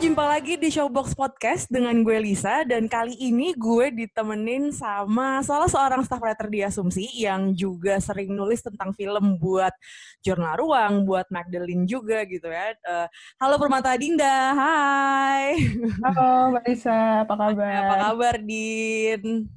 [0.00, 5.68] Jumpa lagi di Showbox Podcast dengan gue Lisa dan kali ini gue ditemenin sama salah
[5.68, 9.76] seorang staff writer di Asumsi yang juga sering nulis tentang film buat
[10.24, 12.72] Jurnal Ruang, buat Magdalene juga gitu ya.
[12.72, 13.06] Eh,
[13.44, 15.68] halo Permata Dinda, hai.
[16.00, 17.68] Halo Mbak Lisa, apa kabar?
[17.84, 19.52] Apa kabar Din?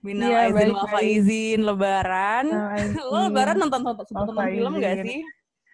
[0.00, 0.94] Minal Iya, aizin baik, wal baik.
[0.96, 2.46] faizin, lebaran.
[2.48, 2.80] Nah,
[3.12, 5.20] Lo lebaran nonton nonton, Wal nonton film gak sih?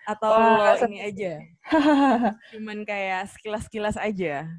[0.02, 1.32] Atau Wah, lo ini aja?
[2.54, 4.50] Cuman kayak sekilas-sekilas aja?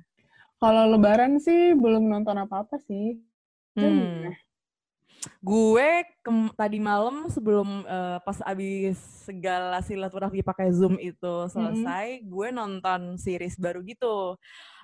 [0.63, 3.19] Kalau lebaran sih belum nonton apa-apa sih.
[3.75, 4.31] Hmm.
[5.39, 6.03] Gue
[6.55, 13.59] tadi malam sebelum eh, pas abis segala silaturahmi pakai Zoom itu selesai, gue nonton series
[13.59, 14.39] baru gitu.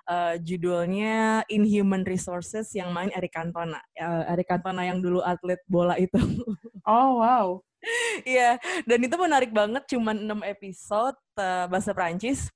[0.09, 3.77] Eh, judulnya Inhuman Resources yang main Eric Cantona.
[3.93, 6.17] Eh, Eric Cantona yang dulu atlet bola itu.
[6.87, 7.61] Oh wow.
[8.27, 12.51] Iya, dan itu menarik banget cuman 6 episode eh, bahasa Prancis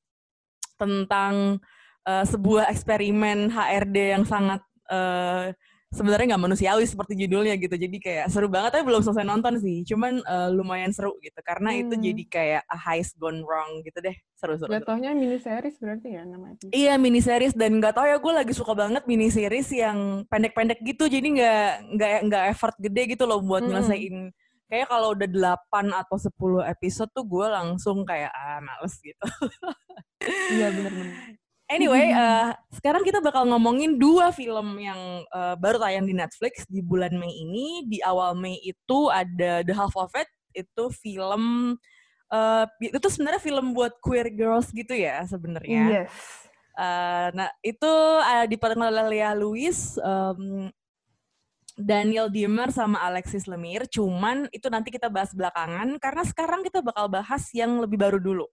[0.76, 1.60] tentang
[2.04, 4.60] eh, sebuah eksperimen HRD yang sangat
[4.92, 5.56] eh,
[5.94, 7.78] sebenarnya nggak manusiawi seperti judulnya gitu.
[7.78, 9.86] Jadi kayak seru banget tapi belum selesai nonton sih.
[9.86, 12.04] Cuman eh, lumayan seru gitu karena itu Hmm.
[12.04, 14.18] jadi kayak a heist gone wrong gitu deh.
[14.36, 14.74] Seru-seru.
[14.74, 16.58] Jatuhnya mini series berarti ya namanya.
[16.74, 20.84] Iya mini series dan nggak tahu ya gue lagi suka banget mini series yang pendek-pendek
[20.84, 23.72] gitu jadi nggak nggak nggak effort gede gitu loh buat Mm-mm.
[23.72, 24.34] nyelesain
[24.74, 29.26] kayak kalau udah 8 atau 10 episode tuh gue langsung kayak ah males gitu.
[30.58, 31.38] Iya bener-bener.
[31.70, 36.82] Anyway, eh, sekarang kita bakal ngomongin dua film yang eh, baru tayang di Netflix di
[36.82, 37.86] bulan Mei ini.
[37.86, 41.76] Di awal Mei itu ada The Half of It, itu film
[42.34, 46.10] eh, itu sebenarnya film buat queer girls gitu ya sebenarnya.
[46.10, 46.44] Yes.
[46.74, 50.74] Eh, nah, itu uh, diperankan oleh Lea Lewis, em,
[51.78, 53.89] Daniel Dimmer sama Alexis Lemire.
[53.89, 58.45] Cuman itu nanti kita bahas belakangan karena sekarang kita bakal bahas yang lebih baru dulu.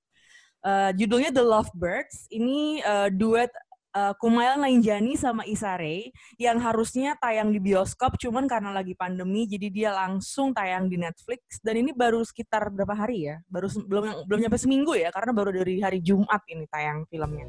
[0.60, 2.28] Eh, judulnya The Lovebirds.
[2.28, 3.48] Ini eh, duet
[3.96, 9.48] eh, Kumail Nainjani sama Issa Rae yang harusnya tayang di bioskop, cuman karena lagi pandemi,
[9.48, 11.64] jadi dia langsung tayang di Netflix.
[11.64, 13.36] Dan ini baru sekitar berapa hari ya?
[13.48, 17.48] Baru belum belum nyampe seminggu ya, karena baru dari hari Jumat ini tayang filmnya.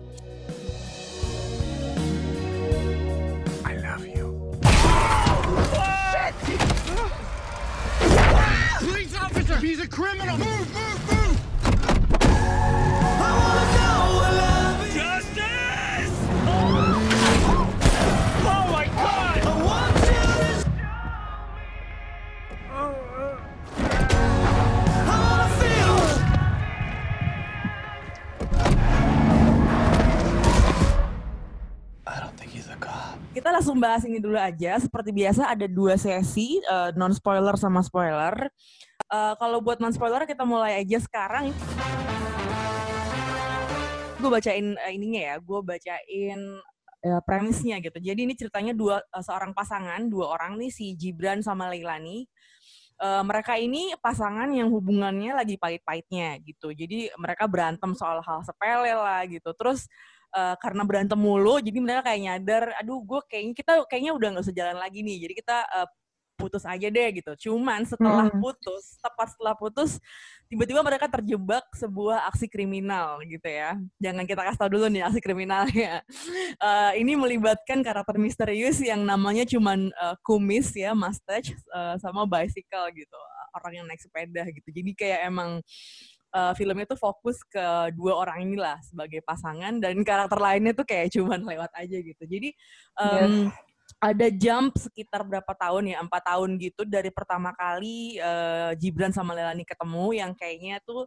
[9.61, 10.39] He's a criminal!
[10.39, 10.90] Move, move,
[33.41, 34.77] Kita langsung bahas ini dulu aja.
[34.77, 36.61] Seperti biasa ada dua sesi,
[36.93, 38.37] non spoiler sama spoiler.
[39.09, 41.49] Eh, kalau buat non spoiler kita mulai aja sekarang.
[44.21, 46.39] Gue bacain eh, ininya ya, gue bacain
[47.01, 47.97] eh, premisnya gitu.
[47.97, 52.29] Jadi ini ceritanya dua eh, seorang pasangan, dua orang nih si Gibran sama Leilani.
[53.01, 56.77] Eh, mereka ini pasangan yang hubungannya lagi pahit-pahitnya gitu.
[56.77, 59.49] Jadi mereka berantem soal hal sepele lah gitu.
[59.57, 59.89] Terus
[60.35, 64.47] eh, karena berantem mulu, jadi mereka kayak nyadar, aduh gue kayaknya kita kayaknya udah nggak
[64.47, 65.17] sejalan lagi nih.
[65.27, 65.89] Jadi kita eh,
[66.41, 67.31] putus aja deh gitu.
[67.45, 68.41] Cuman setelah Mm.
[68.41, 70.01] putus, tepat setelah putus,
[70.49, 73.77] tiba-tiba mereka terjebak sebuah aksi kriminal gitu ya.
[74.01, 76.01] Jangan kita kasih tau dulu nih aksi kriminalnya.
[76.61, 82.89] Eh, ini melibatkan karakter misterius yang namanya cuman eh, kumis ya, mustache eh, sama bicycle
[82.97, 83.19] gitu.
[83.53, 84.69] Orang yang naik sepeda gitu.
[84.69, 85.61] Jadi kayak emang
[86.31, 91.11] eh, filmnya tuh fokus ke dua orang inilah sebagai pasangan dan karakter lainnya tuh kayak
[91.13, 92.23] cuman lewat aja gitu.
[92.25, 92.49] Jadi
[92.99, 93.51] em,
[94.01, 99.37] ada jump sekitar berapa tahun ya empat tahun gitu dari pertama kali eh, Gibran sama
[99.37, 101.05] Leilani ketemu yang kayaknya tuh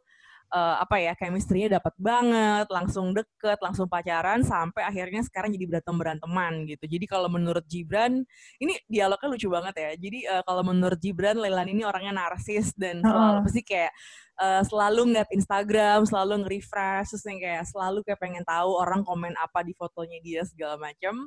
[0.55, 5.97] eh, apa ya chemistry-nya dapat banget langsung deket langsung pacaran sampai akhirnya sekarang jadi berantem
[5.99, 6.85] beranteman gitu.
[6.87, 8.23] Jadi kalau menurut Gibran
[8.63, 9.91] ini dialognya lucu banget ya.
[9.99, 13.93] Jadi eh, kalau menurut Gibran Leilani ini orangnya narsis dan selalu pasti kayak
[14.41, 19.35] eh, selalu ngeliat Instagram, selalu nge-refresh, terus yang kayak selalu kayak pengen tahu orang komen
[19.39, 21.27] apa di fotonya dia segala macam.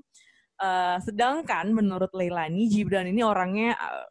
[0.57, 4.07] Eh, sedangkan menurut Leilani, Gibran ini orangnya eh,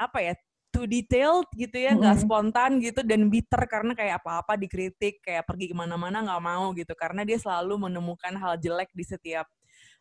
[0.00, 0.34] apa ya,
[0.72, 2.24] too detailed gitu ya, nggak Mm-mm.
[2.24, 6.96] spontan gitu dan bitter karena kayak apa-apa dikritik, kayak pergi ke mana-mana nggak mau gitu
[6.96, 9.46] karena dia selalu menemukan hal jelek di setiap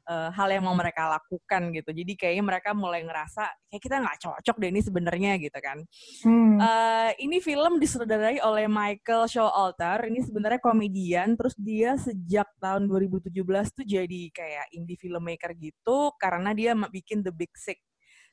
[0.09, 1.89] uh, hal yang mau mereka lakukan gitu.
[1.91, 5.77] Jadi kayaknya mereka mulai ngerasa kayak kita nggak cocok deh ini sebenarnya gitu kan.
[6.25, 6.57] Hmm.
[6.57, 10.09] Uh, ini film disutradarai oleh Michael Showalter.
[10.09, 11.35] Ini sebenarnya komedian.
[11.37, 13.31] Terus dia sejak tahun 2017
[13.75, 17.81] tuh jadi kayak indie filmmaker gitu karena dia bikin The Big Sick.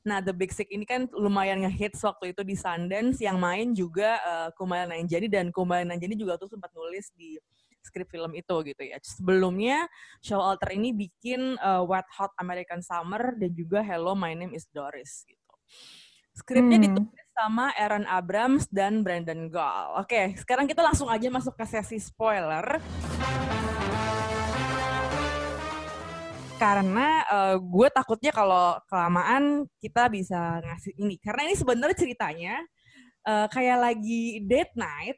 [0.07, 3.19] Nah, The Big Sick ini kan lumayan ngehits waktu itu di Sundance.
[3.19, 7.35] Yang main juga uh, Kumail Nanjiani dan Kumail Nanjiani juga tuh sempat nulis di
[7.83, 8.97] skrip film itu gitu ya.
[9.03, 9.87] Sebelumnya
[10.23, 14.67] Show Alter ini bikin uh, Wet Hot American Summer dan juga Hello My Name Is
[14.71, 15.53] Doris gitu.
[16.39, 16.85] Skripnya hmm.
[16.87, 19.99] ditulis sama Aaron Abrams dan Brandon Gall.
[19.99, 22.79] Oke, sekarang kita langsung aja masuk ke sesi spoiler.
[26.59, 31.15] Karena uh, gue takutnya kalau kelamaan kita bisa ngasih ini.
[31.23, 32.55] Karena ini sebenarnya ceritanya
[33.23, 35.17] uh, kayak lagi date night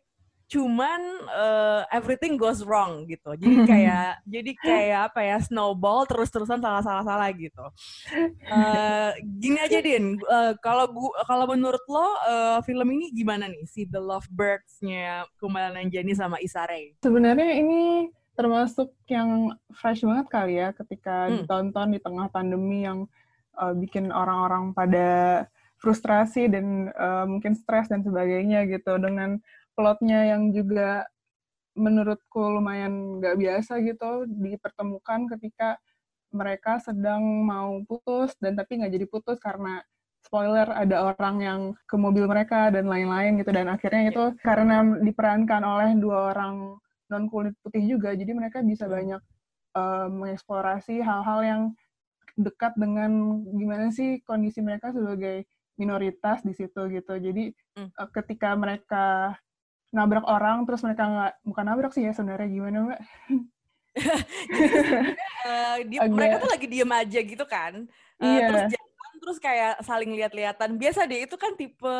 [0.51, 0.99] cuman
[1.31, 3.31] uh, everything goes wrong gitu.
[3.39, 7.65] Jadi kayak jadi kayak apa ya snowball terus terusan salah salah salah gitu.
[8.51, 10.19] Uh, gini aja din.
[10.27, 13.63] Uh, kalau gua kalau menurut lo uh, film ini gimana nih?
[13.63, 18.11] Si The Lovebirds-nya Kumail Nanjiani sama Isare sebenarnya ini
[18.41, 21.45] termasuk yang fresh banget kali ya ketika hmm.
[21.45, 23.05] ditonton di tengah pandemi yang
[23.61, 25.45] uh, bikin orang-orang pada
[25.77, 29.37] frustrasi dan uh, mungkin stres dan sebagainya gitu dengan
[29.77, 31.05] plotnya yang juga
[31.77, 35.79] menurutku lumayan nggak biasa gitu dipertemukan ketika
[36.31, 39.79] mereka sedang mau putus dan tapi nggak jadi putus karena
[40.21, 44.43] spoiler ada orang yang ke mobil mereka dan lain-lain gitu dan akhirnya itu yeah.
[44.43, 46.77] karena diperankan oleh dua orang
[47.11, 48.93] non kulit putih juga jadi mereka bisa hmm.
[48.95, 49.21] banyak
[49.75, 51.61] uh, mengeksplorasi hal-hal yang
[52.39, 55.43] dekat dengan gimana sih kondisi mereka sebagai
[55.75, 59.35] minoritas di situ gitu jadi uh, ketika mereka
[59.91, 62.99] nabrak orang terus mereka nggak bukan nabrak sih ya sebenarnya gimana mbak?
[65.43, 66.15] uh, dia, Agak...
[66.15, 67.73] mereka tuh lagi diem aja gitu kan,
[68.23, 68.47] uh, iya.
[68.47, 68.63] terus
[69.21, 70.81] terus kayak saling lihat-lihatan.
[70.81, 71.93] Biasa deh itu kan tipe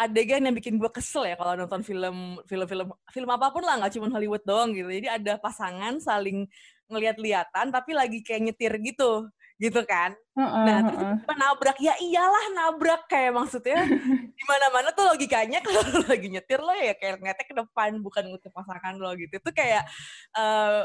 [0.00, 3.92] adegan yang bikin gue kesel ya kalau nonton film film-film film apa pun lah nggak
[4.00, 4.88] cuma Hollywood doang gitu.
[4.88, 6.48] Jadi ada pasangan saling
[6.88, 9.28] ngeliat-lihatan tapi lagi kayak nyetir gitu
[9.62, 10.10] gitu kan.
[10.34, 11.36] Uh, uh, nah, terus uh.
[11.38, 11.78] nabrak.
[11.78, 13.78] Ya iyalah nabrak kayak maksudnya
[14.38, 18.50] di mana-mana tuh logikanya kalau lagi nyetir lo ya kayak ngetek ke depan bukan ngutuk
[18.50, 19.38] pasangan lo gitu.
[19.38, 19.86] Itu kayak
[20.34, 20.82] uh,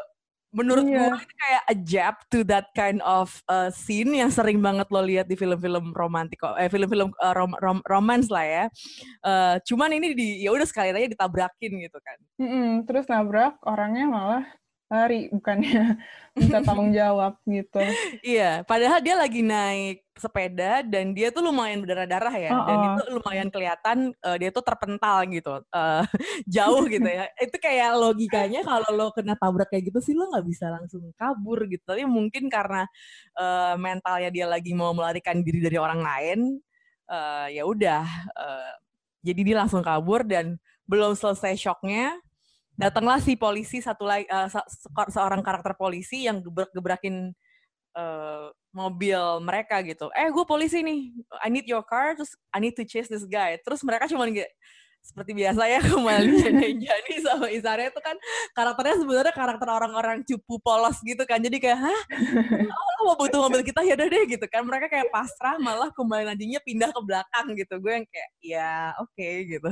[0.55, 1.11] menurut yeah.
[1.11, 5.03] gue itu kayak a jab to that kind of uh, scene yang sering banget lo
[5.03, 8.65] lihat di film-film romantik eh film-film uh, rom, rom, romance lah ya.
[9.21, 12.17] Uh, cuman ini di ya udah sekali aja ditabrakin gitu kan.
[12.39, 14.43] Mm -mm, terus nabrak orangnya malah
[14.87, 15.99] lari bukannya
[16.37, 17.83] minta tanggung jawab gitu.
[18.23, 23.03] Iya, padahal dia lagi naik sepeda dan dia tuh lumayan berdarah-darah ya, oh, dan itu
[23.19, 26.03] lumayan kelihatan uh, dia tuh terpental gitu, uh,
[26.55, 27.27] jauh gitu ya.
[27.35, 31.67] Itu kayak logikanya kalau lo kena tabrak kayak gitu sih lo nggak bisa langsung kabur
[31.67, 31.83] gitu.
[31.83, 32.87] Tapi mungkin karena
[33.35, 36.39] uh, mentalnya dia lagi mau melarikan diri dari orang lain,
[37.11, 38.07] uh, ya udah,
[38.39, 38.71] uh,
[39.19, 40.55] jadi dia langsung kabur dan
[40.87, 42.15] belum selesai shocknya
[42.77, 44.47] datanglah si polisi satu lagi uh,
[45.09, 47.33] seorang karakter polisi yang gebrak-gebrakin
[47.97, 50.13] uh, mobil mereka gitu.
[50.13, 51.17] Eh, gue polisi nih.
[51.41, 52.13] I need your car.
[52.13, 53.57] Terus I need to chase this guy.
[53.65, 54.29] Terus mereka cuma
[55.07, 56.35] seperti biasa ya kembali
[56.83, 58.19] jadi sama Isara itu kan
[58.51, 61.39] karakternya sebenarnya karakter orang-orang cupu polos gitu kan.
[61.39, 61.99] Jadi kayak hah?
[62.67, 63.87] Oh, mau butuh mobil kita?
[63.87, 64.67] Ya udah deh gitu kan.
[64.67, 67.73] Mereka kayak pasrah malah kembali nantinya pindah ke belakang gitu.
[67.79, 69.71] Gue yang kayak ya oke okay, gitu.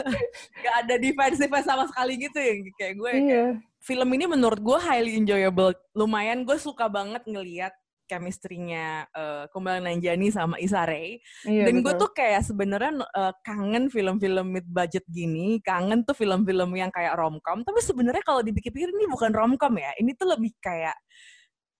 [0.64, 3.20] Gak ada defensive sama sekali gitu ya kayak gue iya.
[3.28, 3.52] kayak,
[3.82, 5.76] film ini menurut gue highly enjoyable.
[5.92, 7.74] Lumayan gue suka banget ngeliat
[8.12, 11.24] chemistry-nya uh, Kumbal Nanjani sama Isare.
[11.48, 16.76] Iya, Dan gue tuh kayak sebenarnya uh, kangen film-film mid budget gini, kangen tuh film-film
[16.76, 17.64] yang kayak romcom.
[17.64, 20.94] Tapi sebenarnya kalau dipikir-pikir ini bukan romcom ya, ini tuh lebih kayak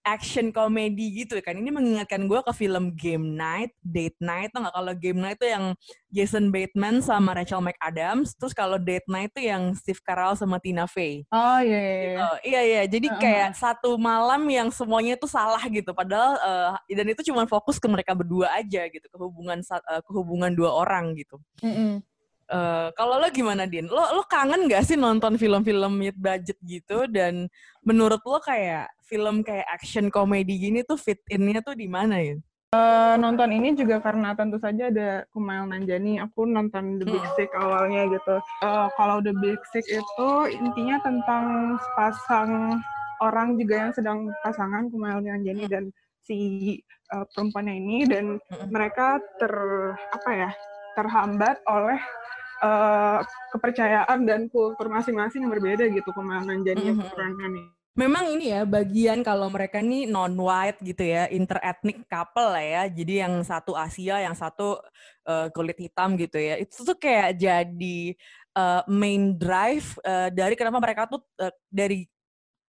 [0.03, 1.55] action komedi gitu kan.
[1.59, 4.51] Ini mengingatkan gue ke film Game Night, Date Night.
[4.51, 5.75] Tuh nggak kalau Game Night tuh yang
[6.13, 8.35] Jason Bateman sama Rachel McAdams.
[8.37, 11.25] Terus kalau Date Night tuh yang Steve Carell sama Tina Fey.
[11.31, 11.95] Oh iya iya.
[11.95, 12.27] Iya gitu.
[12.47, 12.61] iya.
[12.63, 12.83] iya.
[12.87, 13.63] Jadi kayak uh -huh.
[13.63, 15.91] satu malam yang semuanya tuh salah gitu.
[15.95, 20.11] Padahal uh, dan itu cuma fokus ke mereka berdua aja gitu, ke hubungan uh, ke
[20.11, 21.39] hubungan dua orang gitu.
[21.63, 21.93] Mm -hmm.
[22.51, 23.87] Uh, kalau lo gimana Din?
[23.87, 27.47] Lo lo kangen gak sih nonton film-film mid budget gitu dan
[27.83, 32.37] menurut lo kayak film kayak action komedi gini tuh fit innya tuh di mana ya?
[32.73, 36.25] Uh, nonton ini juga karena tentu saja ada Kumail Nanjani.
[36.25, 37.25] Aku nonton The Big.
[37.37, 38.41] Sick awalnya gitu.
[38.65, 42.81] Uh, kalau The Big Sick itu intinya tentang pasang
[43.21, 45.93] orang juga yang sedang pasangan Kumail Nanjani dan
[46.25, 46.81] si
[47.13, 48.41] uh, perempuannya ini dan
[48.73, 49.53] mereka ter
[50.15, 50.51] apa ya
[50.95, 52.01] terhambat oleh
[52.63, 53.21] uh,
[53.53, 57.47] kepercayaan dan kultur masing-masing yang berbeda gitu ke mana jadi mm -hmm.
[57.49, 62.83] ini Memang ini ya bagian kalau mereka nih non-white gitu ya, interethnic couple lah ya.
[62.89, 64.81] Jadi yang satu Asia, yang satu
[65.29, 66.57] uh, kulit hitam gitu ya.
[66.57, 68.17] Itu tuh kayak jadi
[68.57, 72.09] uh, main drive uh, dari kenapa mereka tuh uh, dari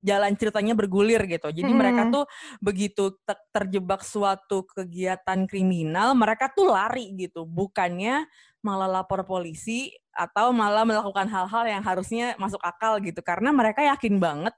[0.01, 1.49] jalan ceritanya bergulir gitu.
[1.53, 1.79] Jadi hmm.
[1.79, 2.25] mereka tuh
[2.59, 3.15] begitu
[3.53, 7.45] terjebak suatu kegiatan kriminal, mereka tuh lari gitu.
[7.45, 8.25] Bukannya
[8.61, 13.21] malah lapor polisi atau malah melakukan hal-hal yang harusnya masuk akal gitu.
[13.25, 14.53] Karena mereka yakin banget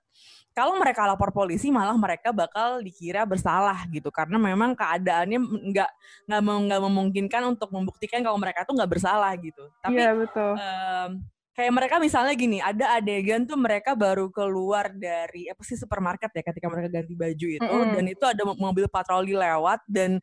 [0.53, 5.41] kalau mereka lapor polisi malah mereka bakal dikira bersalah gitu karena memang keadaannya
[5.73, 5.91] nggak
[6.29, 10.53] nggak nggak memungkinkan untuk membuktikan kalau mereka tuh nggak bersalah gitu tapi iya, betul.
[10.61, 11.11] Um,
[11.53, 16.43] kayak mereka misalnya gini ada adegan tuh mereka baru keluar dari apa sih supermarket ya
[16.49, 17.93] ketika mereka ganti baju itu mm -hmm.
[17.93, 20.17] dan itu ada mobil patroli lewat dan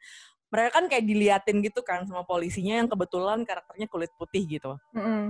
[0.49, 5.01] mereka kan kayak diliatin gitu kan sama polisinya yang kebetulan karakternya kulit putih gitu mm
[5.01, 5.23] -hmm.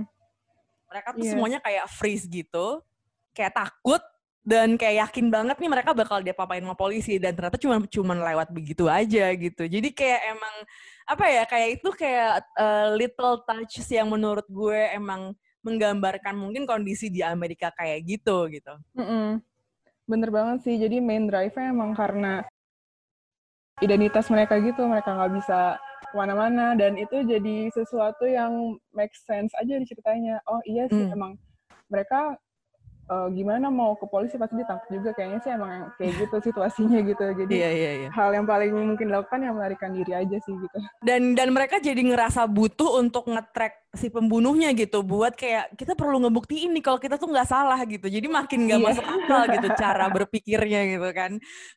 [0.88, 1.32] mereka tuh yeah.
[1.36, 2.80] semuanya kayak freeze gitu
[3.36, 4.00] kayak takut
[4.40, 8.16] dan kayak yakin banget nih mereka bakal dia papain sama polisi dan ternyata cuma cuma
[8.16, 10.54] lewat begitu aja gitu jadi kayak emang
[11.04, 17.12] apa ya kayak itu kayak uh, little touches yang menurut gue emang menggambarkan mungkin kondisi
[17.12, 18.74] di Amerika kayak gitu gitu.
[18.96, 19.28] Mm -mm.
[20.08, 20.74] bener banget sih.
[20.80, 22.42] Jadi main drive-nya emang karena
[23.84, 24.82] identitas mereka gitu.
[24.88, 25.78] Mereka nggak bisa
[26.10, 26.74] ke mana-mana.
[26.74, 30.40] Dan itu jadi sesuatu yang make sense aja di ceritanya.
[30.48, 31.14] Oh iya sih mm.
[31.14, 31.38] emang
[31.86, 32.34] mereka
[33.10, 35.10] uh, gimana mau ke polisi pasti ditangkap juga.
[35.14, 37.24] Kayaknya sih emang kayak gitu situasinya gitu.
[37.44, 38.10] Jadi yeah, yeah, yeah.
[38.10, 40.78] hal yang paling mungkin dilakukan yang melarikan diri aja sih gitu.
[41.04, 46.22] Dan dan mereka jadi ngerasa butuh untuk ngetrack si pembunuhnya gitu buat kayak kita perlu
[46.22, 48.06] ngebuktiin nih kalau kita tuh nggak salah gitu.
[48.06, 48.88] Jadi makin nggak yeah.
[48.94, 51.32] masuk akal gitu cara berpikirnya gitu kan.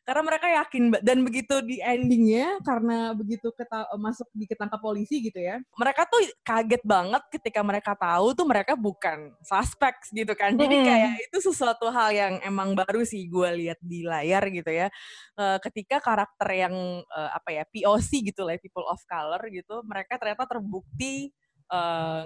[0.06, 5.42] Karena mereka yakin dan begitu di endingnya karena begitu keta masuk di ketangkap polisi gitu
[5.42, 10.54] ya mereka tuh kaget banget ketika mereka tahu tuh mereka bukan suspek gitu kan.
[10.54, 14.86] Jadi kayak itu sesuatu hal yang emang baru sih gue lihat di layar gitu ya.
[15.34, 16.74] Uh, ketika karakter yang
[17.10, 21.43] uh, apa ya POC gitu lah people of color gitu mereka ternyata terbukti Eh,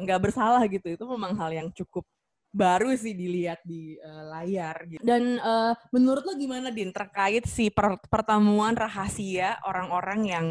[0.05, 2.05] nggak uh, bersalah gitu itu memang hal yang cukup
[2.49, 5.01] baru sih dilihat di uh, layar gitu.
[5.05, 10.47] Dan uh, menurut lo gimana Din terkait si per pertemuan rahasia orang-orang yang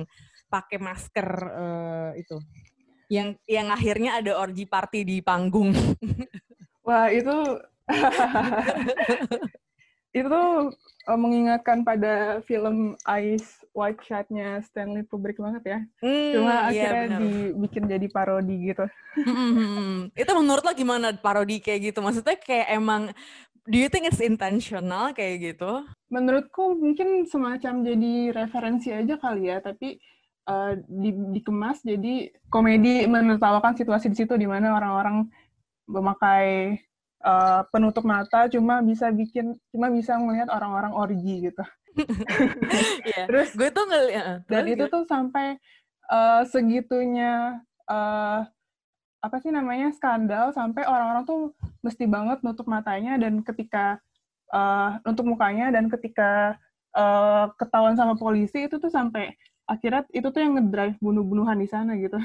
[0.48, 2.38] pakai masker uh, itu?
[3.10, 5.74] Yang yang akhirnya ada orgi party di panggung.
[6.88, 7.36] Wah, itu
[10.22, 10.42] itu
[11.08, 15.80] uh, mengingatkan pada film Ice White Shot-nya Stanley Kubrick banget ya.
[16.02, 17.20] Hmm, Cuma iya, akhirnya bener.
[17.22, 18.86] dibikin jadi parodi gitu.
[19.22, 22.00] Hmm, itu menurut lo gimana parodi kayak gitu?
[22.02, 23.14] Maksudnya kayak emang
[23.68, 25.84] do you think it's intentional kayak gitu?
[26.08, 30.00] Menurutku mungkin semacam jadi referensi aja kali ya, tapi
[30.48, 35.28] uh, di, dikemas jadi komedi menertawakan situasi di situ di mana orang-orang
[35.88, 36.80] memakai
[37.24, 41.64] uh, penutup mata cuma bisa bikin cuma bisa melihat orang-orang orgi gitu.
[43.10, 43.26] yeah.
[43.26, 45.58] Terus gue tuh ngeliat dan itu tuh sampai
[46.12, 48.46] uh, segitunya uh,
[49.18, 51.42] apa sih namanya skandal sampai orang-orang tuh
[51.82, 53.98] mesti banget nutup matanya dan ketika
[54.54, 56.56] uh, nutup mukanya dan ketika
[56.94, 59.34] uh, ketahuan sama polisi itu tuh sampai
[59.68, 62.18] akhirnya itu tuh yang ngedrive bunuh-bunuhan di sana gitu.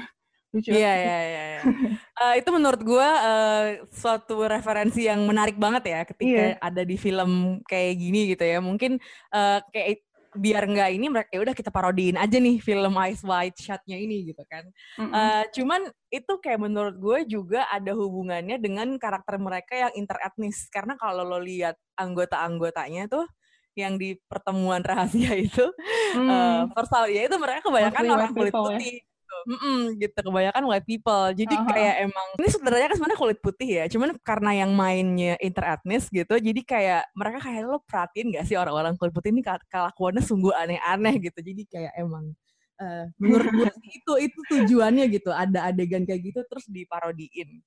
[0.53, 0.69] Lucu.
[0.69, 1.43] Iya, iya, iya.
[1.57, 1.61] iya.
[2.13, 6.61] Eh, itu menurut gue uh, suatu referensi yang menarik banget ya ketika yeah.
[6.61, 8.61] ada di film kayak gini gitu ya.
[8.61, 9.01] Mungkin
[9.33, 13.57] uh, kayak biar nggak ini mereka ya udah kita parodiin aja nih film Ice White
[13.65, 14.65] Shot-nya ini gitu kan.
[14.97, 15.11] Mm -hmm.
[15.13, 15.81] uh, cuman
[16.13, 21.41] itu kayak menurut gue juga ada hubungannya dengan karakter mereka yang interetnis karena kalau lo
[21.41, 23.25] lihat anggota-anggotanya tuh
[23.73, 25.65] yang di pertemuan rahasia itu
[26.13, 26.29] mm.
[26.77, 28.61] uh, ya itu mereka kebanyakan orang kulit ya.
[28.61, 28.95] putih.
[29.01, 29.12] Ya
[29.43, 31.25] Mm -mm, gitu kebanyakan white people.
[31.33, 31.69] Jadi uh -huh.
[31.73, 36.35] kayak emang ini sebenarnya kan sebenarnya kulit putih ya cuman karena yang mainnya interetnis gitu
[36.37, 41.23] jadi kayak mereka kayak lo perhatiin gak sih orang-orang kulit putih ini kelakuannya sungguh aneh-aneh?
[41.23, 41.39] gitu.
[41.39, 42.35] Jadi kayak emang
[42.81, 47.63] uh, menurut gue itu itu tujuannya gitu ada adegan kayak gitu terus diparodiin.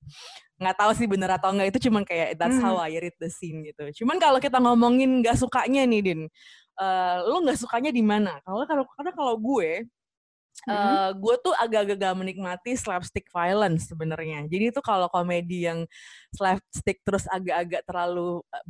[0.61, 3.65] Nggak tahu sih bener atau enggak itu cuman kayak that's how I read the scene
[3.65, 4.03] gitu.
[4.03, 6.21] Cuman kalau kita ngomongin nggak sukanya nih din
[6.77, 8.37] uh, lo nggak sukanya di mana?
[8.45, 9.87] Kalau kalau karena kalau gue
[10.65, 11.09] Uh, mm-hmm.
[11.21, 14.49] gue tuh agak-agak gak menikmati slapstick violence sebenarnya.
[14.49, 15.85] Jadi itu kalau komedi yang
[16.33, 18.65] slapstick terus agak-agak terlalu uh,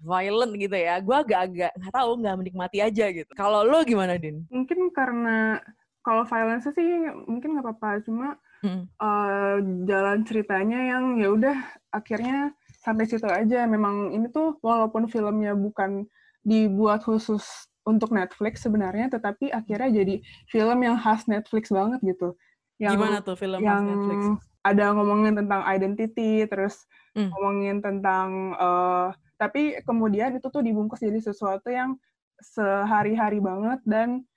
[0.00, 3.32] violent gitu ya, gue agak-agak nggak tahu nggak menikmati aja gitu.
[3.36, 4.48] Kalau lo gimana din?
[4.48, 5.60] Mungkin karena
[6.00, 6.88] kalau violence sih
[7.28, 8.84] mungkin nggak apa-apa, cuma hmm.
[8.96, 11.56] uh, jalan ceritanya yang ya udah
[11.92, 13.68] akhirnya sampai situ aja.
[13.68, 16.08] Memang ini tuh walaupun filmnya bukan
[16.40, 20.14] dibuat khusus untuk Netflix sebenarnya, tetapi akhirnya jadi
[20.48, 22.36] film yang khas Netflix banget gitu.
[22.80, 24.20] Yang, Gimana tuh film yang khas Netflix?
[24.60, 26.84] Ada ngomongin tentang identity, terus
[27.16, 27.32] hmm.
[27.32, 29.08] ngomongin tentang uh,
[29.40, 31.96] tapi kemudian itu tuh dibungkus jadi sesuatu yang
[32.44, 34.28] sehari-hari banget dan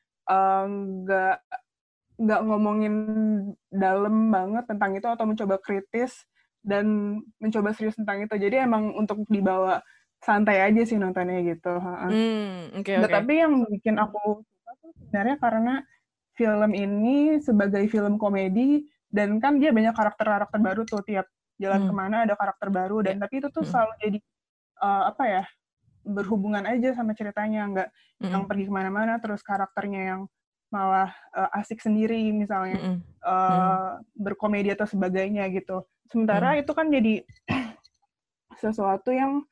[1.04, 1.60] nggak um,
[2.24, 2.96] nggak ngomongin
[3.68, 6.24] dalam banget tentang itu atau mencoba kritis
[6.64, 8.36] dan mencoba serius tentang itu.
[8.40, 9.84] Jadi emang untuk dibawa
[10.24, 11.76] santai aja sih nontonnya gitu.
[11.84, 13.12] Hmm, okay, okay.
[13.12, 15.76] Tapi yang bikin aku suka tuh sebenarnya karena
[16.34, 21.30] film ini sebagai film komedi dan kan dia banyak karakter-karakter baru tuh tiap
[21.62, 21.90] jalan hmm.
[21.90, 23.22] ke mana ada karakter baru dan yeah.
[23.28, 23.70] tapi itu tuh hmm.
[23.70, 24.20] selalu jadi
[24.82, 25.44] uh, apa ya
[26.04, 27.90] berhubungan aja sama ceritanya nggak
[28.26, 28.32] hmm.
[28.34, 30.22] yang pergi ke mana-mana terus karakternya yang
[30.74, 33.00] malah uh, asik sendiri misalnya mm -hmm.
[33.22, 35.86] uh, berkomedi atau sebagainya gitu.
[36.10, 36.66] Sementara mm.
[36.66, 37.14] itu kan jadi
[38.64, 39.46] sesuatu yang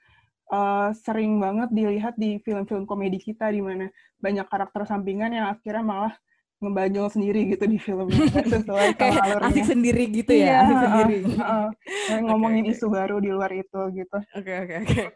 [0.52, 3.88] uh, sering banget dilihat di film-film komedi kita di mana
[4.20, 6.14] banyak karakter sampingan yang akhirnya malah
[6.62, 8.22] ngebanyol sendiri gitu di filmnya
[8.54, 11.18] sesuai kayak asik sendiri gitu ya iya, asik sendiri.
[11.42, 14.18] uh, uh, ngomongin okay, isu baru di luar itu gitu.
[14.38, 14.94] Oke okay, oke okay, oke.
[14.94, 15.08] Okay.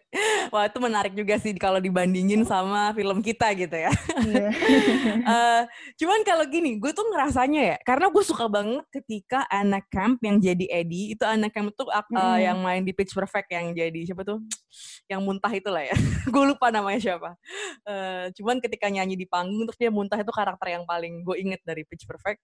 [0.50, 3.94] wah itu menarik juga sih kalau dibandingin sama film kita gitu ya.
[4.26, 4.52] Yeah.
[5.38, 5.62] uh,
[6.02, 10.42] cuman kalau gini gue tuh ngerasanya ya karena gue suka banget ketika anak camp yang
[10.42, 12.42] jadi Eddie itu anak camp tuh uh, mm.
[12.42, 14.42] yang main di Pitch Perfect yang jadi siapa tuh?
[15.06, 15.96] Yang muntah itu lah ya.
[16.34, 17.38] Gue lupa namanya siapa.
[17.86, 21.44] Uh, cuman ketika nyanyi di panggung terus dia muntah itu karakter yang paling gue gue
[21.44, 22.40] inget dari Pitch Perfect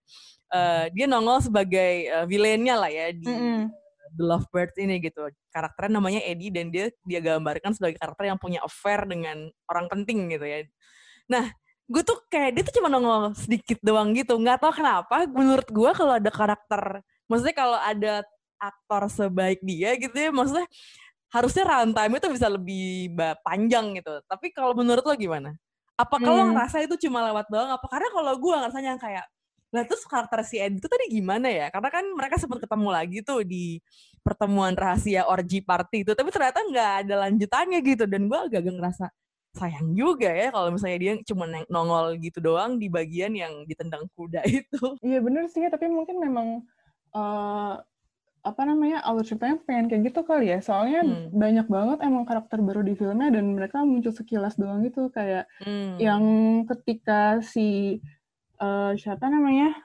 [0.51, 3.61] uh, dia nongol sebagai uh, villainnya lah ya di mm -hmm.
[4.11, 5.23] The Lovebirds ini gitu.
[5.55, 10.27] Karakternya namanya Eddie dan dia dia gambarkan sebagai karakter yang punya affair dengan orang penting
[10.35, 10.67] gitu ya.
[11.31, 11.47] Nah
[11.87, 14.35] gue tuh kayak dia tuh cuma nongol sedikit doang gitu.
[14.35, 16.99] Nggak tahu kenapa menurut gue kalau ada karakter
[17.31, 18.13] maksudnya kalau ada
[18.59, 20.67] aktor sebaik dia gitu ya maksudnya
[21.31, 23.15] harusnya runtime itu bisa lebih
[23.47, 24.19] panjang gitu.
[24.27, 25.55] Tapi kalau menurut lo gimana
[26.01, 26.25] apa hmm.
[26.25, 27.69] kalau ngerasa itu cuma lewat doang?
[27.69, 29.25] Apa karena kalau gue ngerasanya yang kayak
[29.71, 31.71] lah terus karakter si Ed itu tadi gimana ya?
[31.71, 33.79] Karena kan mereka sempat ketemu lagi tuh di
[34.19, 38.03] pertemuan rahasia orgy party itu, tapi ternyata nggak ada lanjutannya gitu.
[38.09, 39.05] Dan gue agak-agak ngerasa
[39.51, 44.43] sayang juga ya kalau misalnya dia cuma nongol gitu doang di bagian yang ditendang kuda
[44.59, 44.81] itu.
[45.03, 46.47] Iya bener sih, tapi mungkin memang
[47.15, 47.79] uh,
[48.41, 51.29] apa namanya alur ceritanya pengen kayak gitu kali ya soalnya hmm.
[51.29, 56.01] banyak banget emang karakter baru di filmnya dan mereka muncul sekilas doang gitu kayak hmm.
[56.01, 56.23] yang
[56.65, 58.01] ketika si
[58.57, 59.77] uh, siapa namanya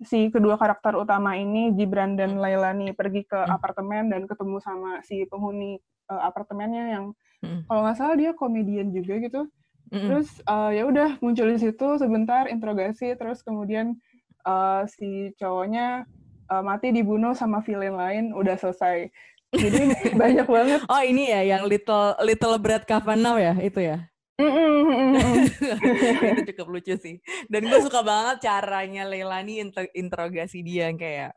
[0.00, 2.40] si kedua karakter utama ini Gibran dan hmm.
[2.40, 3.52] Lailani pergi ke hmm.
[3.52, 5.76] apartemen dan ketemu sama si penghuni
[6.08, 7.04] uh, apartemennya yang
[7.44, 7.68] hmm.
[7.68, 9.52] kalau nggak salah dia komedian juga gitu
[9.92, 10.06] hmm.
[10.08, 14.00] terus uh, ya udah muncul di situ sebentar interogasi terus kemudian
[14.48, 16.08] uh, si cowoknya
[16.50, 19.08] uh, mati dibunuh sama villain lain udah selesai
[19.52, 24.08] jadi banyak banget oh ini ya yang little little Brad Kavanaugh ya itu ya
[26.30, 27.18] itu cukup lucu sih
[27.50, 31.34] dan gue suka banget caranya Leilani inter interogasi dia yang kayak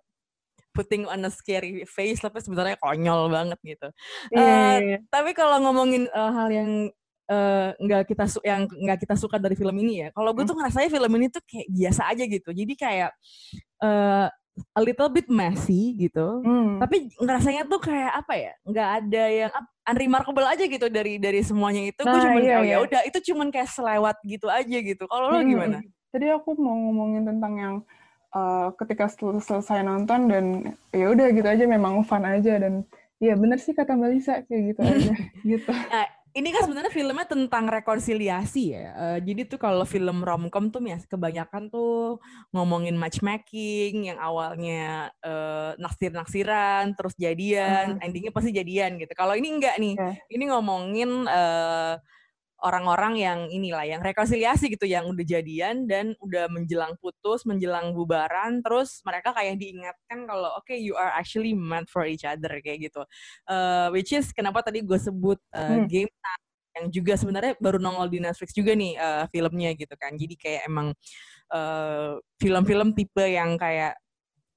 [0.71, 3.87] putting on a scary face tapi sebenarnya konyol banget gitu.
[4.31, 4.99] Yeah, uh, yeah.
[5.11, 6.69] Tapi kalau ngomongin uh, hal yang
[7.79, 10.51] nggak uh, kita yang nggak kita suka dari film ini ya, kalau gue hmm.
[10.51, 12.49] tuh ngerasanya film ini tuh kayak biasa aja gitu.
[12.51, 13.11] Jadi kayak
[13.83, 14.27] uh,
[14.75, 16.43] a little bit messy gitu.
[16.43, 16.79] Hmm.
[16.79, 18.53] Tapi ngerasanya tuh kayak apa ya?
[18.67, 19.51] Nggak ada yang
[19.87, 22.01] unremarkable aja gitu dari dari semuanya itu.
[22.03, 22.77] Nah, gue cuman iya, kayak ya iya.
[22.83, 25.03] udah itu cuman kayak selewat gitu aja gitu.
[25.07, 25.35] Kalau hmm.
[25.35, 25.77] lo gimana?
[26.11, 27.75] Tadi aku mau ngomongin tentang yang
[28.35, 30.45] uh, ketika sel selesai nonton dan
[30.91, 32.83] ya udah gitu aja memang fun aja dan
[33.21, 35.13] Iya bener sih kata Mbak Lisa kayak gitu aja
[35.53, 35.69] gitu.
[35.69, 38.87] Nah, ini kan sebenarnya filmnya tentang rekonsiliasi ya.
[38.95, 42.23] Uh, jadi tuh kalau film romcom tuh ya kebanyakan tuh
[42.55, 48.05] ngomongin matchmaking yang awalnya uh, naksir-naksiran terus jadian, uh.
[48.05, 49.11] endingnya pasti jadian gitu.
[49.11, 49.95] Kalau ini enggak nih.
[49.99, 50.15] Uh.
[50.31, 51.99] Ini ngomongin uh,
[52.61, 58.61] orang-orang yang inilah yang rekonsiliasi gitu yang udah jadian dan udah menjelang putus, menjelang bubaran,
[58.61, 62.89] terus mereka kayak diingatkan kalau oke okay, you are actually meant for each other kayak
[62.89, 63.01] gitu.
[63.49, 65.89] Uh, which is kenapa tadi gue sebut uh, hmm.
[65.89, 66.11] game
[66.71, 70.15] yang juga sebenarnya baru nongol di Netflix juga nih uh, filmnya gitu kan.
[70.15, 70.95] Jadi kayak emang
[72.39, 73.99] film-film uh, tipe yang kayak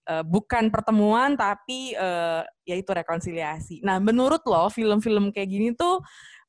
[0.06, 3.82] uh, bukan pertemuan tapi uh, yaitu rekonsiliasi.
[3.82, 5.98] Nah, menurut lo film-film kayak gini tuh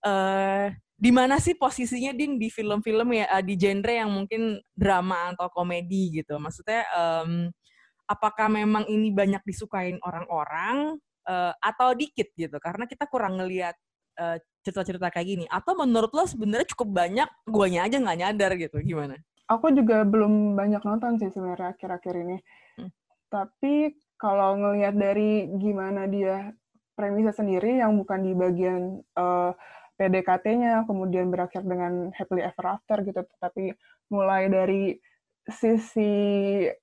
[0.05, 5.35] uh, di mana sih posisinya Din di film-film ya uh, di genre yang mungkin drama
[5.35, 6.39] atau komedi gitu.
[6.39, 7.51] Maksudnya um,
[8.07, 10.95] apakah memang ini banyak disukain orang-orang
[11.27, 12.55] uh, atau dikit gitu?
[12.63, 13.75] Karena kita kurang ngelihat
[14.17, 15.45] uh, cerita-cerita kayak gini.
[15.51, 18.79] Atau menurut lo sebenarnya cukup banyak, guanya aja nggak nyadar gitu.
[18.79, 19.19] Gimana?
[19.51, 22.37] Aku juga belum banyak nonton sih sebenarnya akhir-akhir ini.
[22.79, 22.89] Hmm.
[23.29, 26.55] Tapi kalau ngelihat dari gimana dia
[26.95, 29.51] premisnya sendiri yang bukan di bagian uh,
[29.95, 33.21] PDKT-nya, kemudian berakhir dengan happily ever after gitu.
[33.39, 33.71] Tapi
[34.11, 34.95] mulai dari
[35.45, 36.13] sisi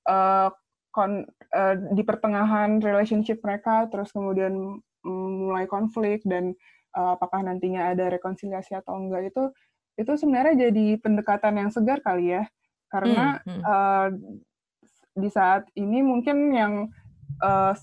[0.09, 0.49] uh,
[0.93, 6.55] kon, uh, di pertengahan relationship mereka, terus kemudian mulai konflik dan
[6.95, 9.51] uh, apakah nantinya ada rekonsiliasi atau enggak itu
[10.01, 12.49] itu sebenarnya jadi pendekatan yang segar kali ya
[12.89, 13.63] karena hmm, hmm.
[13.65, 14.09] Uh,
[15.13, 16.75] di saat ini mungkin yang
[17.45, 17.77] uh,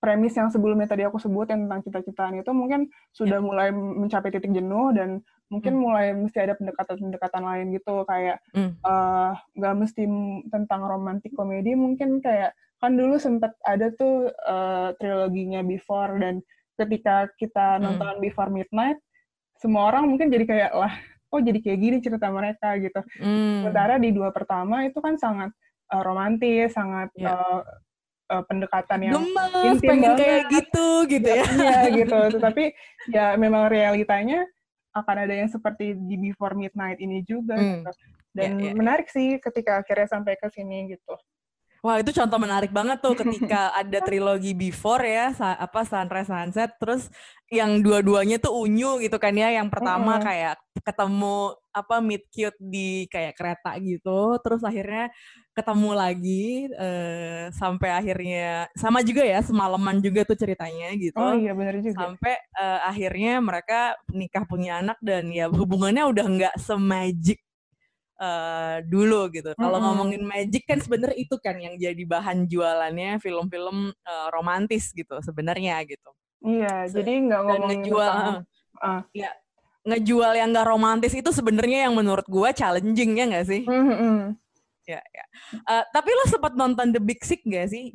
[0.00, 3.44] premis yang sebelumnya tadi aku sebut yang tentang cita-citaan itu mungkin sudah yeah.
[3.44, 5.20] mulai mencapai titik jenuh dan
[5.52, 5.80] mungkin mm.
[5.82, 8.80] mulai mesti ada pendekatan-pendekatan lain gitu kayak mm.
[8.80, 10.02] uh, nggak mesti
[10.48, 16.40] tentang romantik komedi mungkin kayak kan dulu sempat ada tuh uh, triloginya Before dan
[16.80, 17.80] ketika kita mm.
[17.84, 18.96] nonton Before Midnight
[19.60, 20.96] semua orang mungkin jadi kayak lah
[21.28, 23.68] oh jadi kayak gini cerita mereka gitu mm.
[23.68, 25.52] sementara di dua pertama itu kan sangat
[25.92, 27.36] uh, romantis sangat yeah.
[27.36, 27.36] Iya.
[27.36, 27.62] uh,
[28.30, 30.18] uh, pendekatan yang Gemes, pengen banget.
[30.22, 31.44] kayak gitu gitu ya.
[31.44, 32.18] Iya gitu.
[32.38, 32.64] Tetapi
[33.10, 34.46] ya memang realitanya
[34.94, 37.82] akan ada yang seperti di Before Midnight ini juga hmm.
[37.82, 37.90] gitu.
[38.30, 41.14] Dan yeah, yeah, menarik sih ketika akhirnya sampai ke sini gitu.
[41.80, 47.08] Wah itu contoh menarik banget tuh ketika ada trilogi Before ya, apa Sunrise Sunset, terus
[47.48, 49.48] yang dua-duanya tuh unyu gitu kan ya.
[49.48, 50.26] Yang pertama mm -hmm.
[50.28, 51.36] kayak ketemu
[51.70, 55.08] apa meet cute di kayak kereta gitu, terus akhirnya
[55.56, 61.16] ketemu lagi uh, sampai akhirnya sama juga ya semalaman juga tuh ceritanya gitu.
[61.16, 61.96] Oh iya benar juga.
[61.96, 67.40] Sampai uh, akhirnya mereka nikah punya anak dan ya hubungannya udah nggak semagic
[68.20, 69.50] uh, dulu gitu.
[69.56, 69.86] Kalau mm -hmm.
[69.96, 75.80] ngomongin magic kan sebenarnya itu kan yang jadi bahan jualannya film-film uh, romantis gitu sebenarnya
[75.88, 76.10] gitu.
[76.44, 78.16] Iya, Se jadi nggak ngomongin ngejual,
[78.80, 79.02] uh.
[79.12, 79.30] ya
[79.80, 83.62] ngejual yang nggak romantis itu sebenarnya yang menurut gue challenging ya nggak sih?
[83.64, 84.18] Mm -hmm.
[84.88, 85.24] Ya, ya.
[85.70, 87.94] Uh, tapi lo sempat nonton The Big Sick gak sih?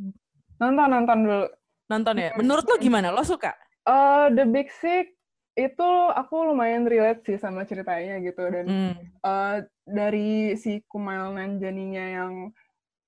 [0.64, 1.46] Nonton, nonton dulu.
[1.92, 2.32] Nonton ya?
[2.40, 3.12] Menurut lo gimana?
[3.12, 3.52] Lo suka?
[3.84, 5.12] Uh, The Big Sick
[5.56, 8.94] itu aku lumayan relate sih sama ceritanya gitu dan mm.
[9.24, 12.34] uh, dari si Kumail Nanjaninya yang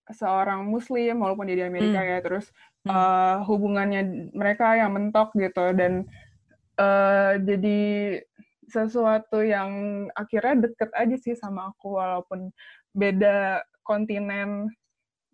[0.08, 2.08] seorang Muslim walaupun dia di Amerika mm.
[2.08, 2.46] ya terus
[2.88, 2.90] mm.
[2.90, 6.08] uh, hubungannya mereka yang mentok gitu dan
[6.80, 7.80] uh, jadi
[8.72, 9.72] sesuatu yang
[10.16, 12.52] akhirnya deket aja sih sama aku walaupun
[12.96, 14.72] beda kontinen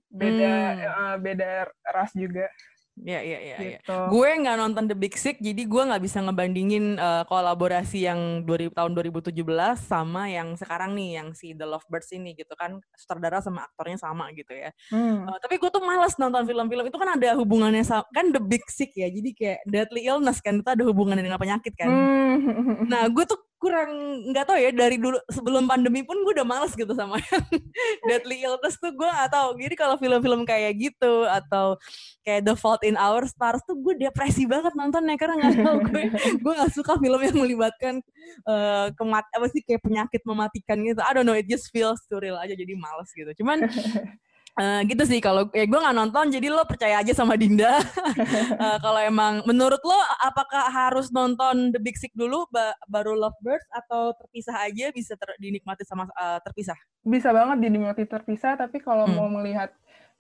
[0.10, 0.82] beda mm.
[0.90, 2.50] uh, beda ras juga
[2.94, 3.58] Iya, iya, iya.
[3.58, 3.90] Gitu.
[3.90, 4.06] Ya.
[4.06, 8.70] Gue nggak nonton The Big Sick, jadi gue nggak bisa ngebandingin uh, kolaborasi yang 2000,
[8.78, 9.34] tahun 2017
[9.82, 14.30] sama yang sekarang nih, yang si The Lovebirds ini gitu kan, sutradara sama aktornya sama
[14.38, 14.70] gitu ya.
[14.94, 15.26] Hmm.
[15.26, 18.64] Uh, tapi gue tuh males nonton film-film itu kan ada hubungannya sama, kan The Big
[18.70, 21.90] Sick ya, jadi kayak deadly illness kan, itu ada hubungannya dengan penyakit kan.
[21.90, 22.86] Hmm.
[22.86, 23.92] Nah, gue tuh kurang
[24.36, 27.44] nggak tahu ya dari dulu sebelum pandemi pun gue udah males gitu sama yang
[28.04, 29.56] Deadly Illness tuh gue nggak tahu.
[29.56, 31.80] Jadi kalau film-film kayak gitu atau
[32.28, 36.04] kayak The Fault in Our Stars tuh gue depresi banget nontonnya karena nggak tahu gue
[36.44, 38.04] gue nggak suka film yang melibatkan
[38.44, 41.00] uh, kemat apa sih kayak penyakit mematikan gitu.
[41.00, 43.32] I don't know it just feels surreal aja jadi males gitu.
[43.40, 43.64] Cuman
[44.54, 48.78] Uh, gitu sih kalau ya gue nggak nonton jadi lo percaya aja sama Dinda uh,
[48.86, 54.14] kalau emang menurut lo apakah harus nonton The Big Sick dulu ba baru Lovebirds atau
[54.14, 59.18] terpisah aja bisa ter dinikmati sama uh, terpisah bisa banget dinikmati terpisah tapi kalau hmm.
[59.18, 59.74] mau melihat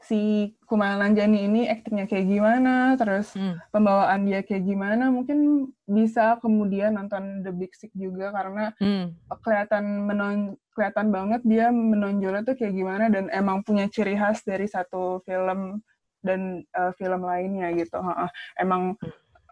[0.03, 3.71] si Kumail Nanjani ini aktingnya kayak gimana, terus hmm.
[3.71, 9.31] pembawaan dia kayak gimana, mungkin bisa kemudian nonton The Big Sick juga karena hmm.
[9.39, 14.65] kelihatan menon kelihatan banget dia menonjolnya tuh kayak gimana dan emang punya ciri khas dari
[14.65, 15.79] satu film
[16.25, 17.99] dan uh, film lainnya gitu.
[17.99, 18.27] Uh,
[18.59, 18.99] emang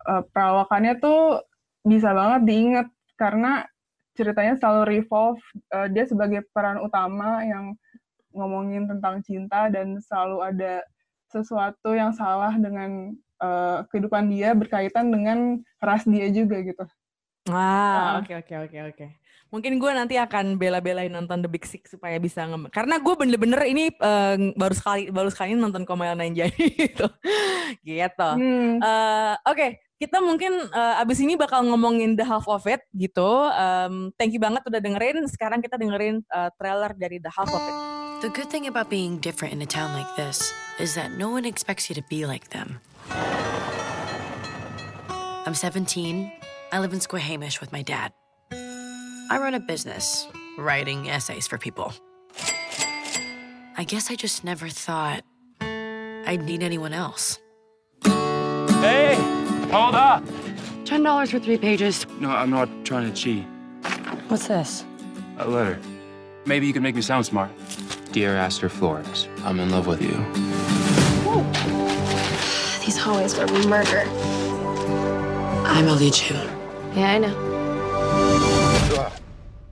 [0.07, 1.45] uh, perawakannya tuh
[1.85, 3.63] bisa banget diingat karena
[4.17, 7.77] ceritanya selalu revolve uh, dia sebagai peran utama yang
[8.31, 10.73] ngomongin tentang cinta dan selalu ada
[11.31, 16.83] sesuatu yang salah dengan uh, kehidupan dia berkaitan dengan ras dia juga gitu.
[17.49, 19.05] Ah, oke oke oke oke.
[19.51, 23.59] Mungkin gue nanti akan bela-belain nonton The Big Six supaya bisa nge karena gue bener-bener
[23.67, 27.07] ini uh, baru sekali baru sekali nonton Komail Nanjani gitu.
[27.83, 28.29] gitu.
[28.31, 28.79] Hmm.
[28.79, 29.69] Uh, oke, okay.
[29.99, 33.51] kita mungkin uh, abis ini bakal ngomongin The Half of It gitu.
[33.51, 35.25] Um, thank you banget udah dengerin.
[35.27, 38.00] Sekarang kita dengerin uh, trailer dari The Half of It.
[38.21, 41.43] The good thing about being different in a town like this is that no one
[41.43, 42.79] expects you to be like them.
[45.43, 46.31] I'm 17.
[46.71, 48.13] I live in Squamish with my dad.
[48.51, 50.27] I run a business,
[50.59, 51.95] writing essays for people.
[53.75, 55.23] I guess I just never thought
[55.59, 57.39] I'd need anyone else.
[58.03, 59.15] Hey,
[59.71, 60.23] hold up.
[60.83, 62.05] $10 for three pages.
[62.19, 63.45] No, I'm not trying to cheat.
[64.27, 64.85] What's this?
[65.39, 65.79] A letter.
[66.45, 67.49] Maybe you can make me sound smart.
[68.11, 70.19] Dear Aster Florence, I'm in love with you.
[72.83, 74.03] These hallways were murder.
[75.63, 76.35] I'm a lead you.
[76.91, 77.35] Yeah, I know.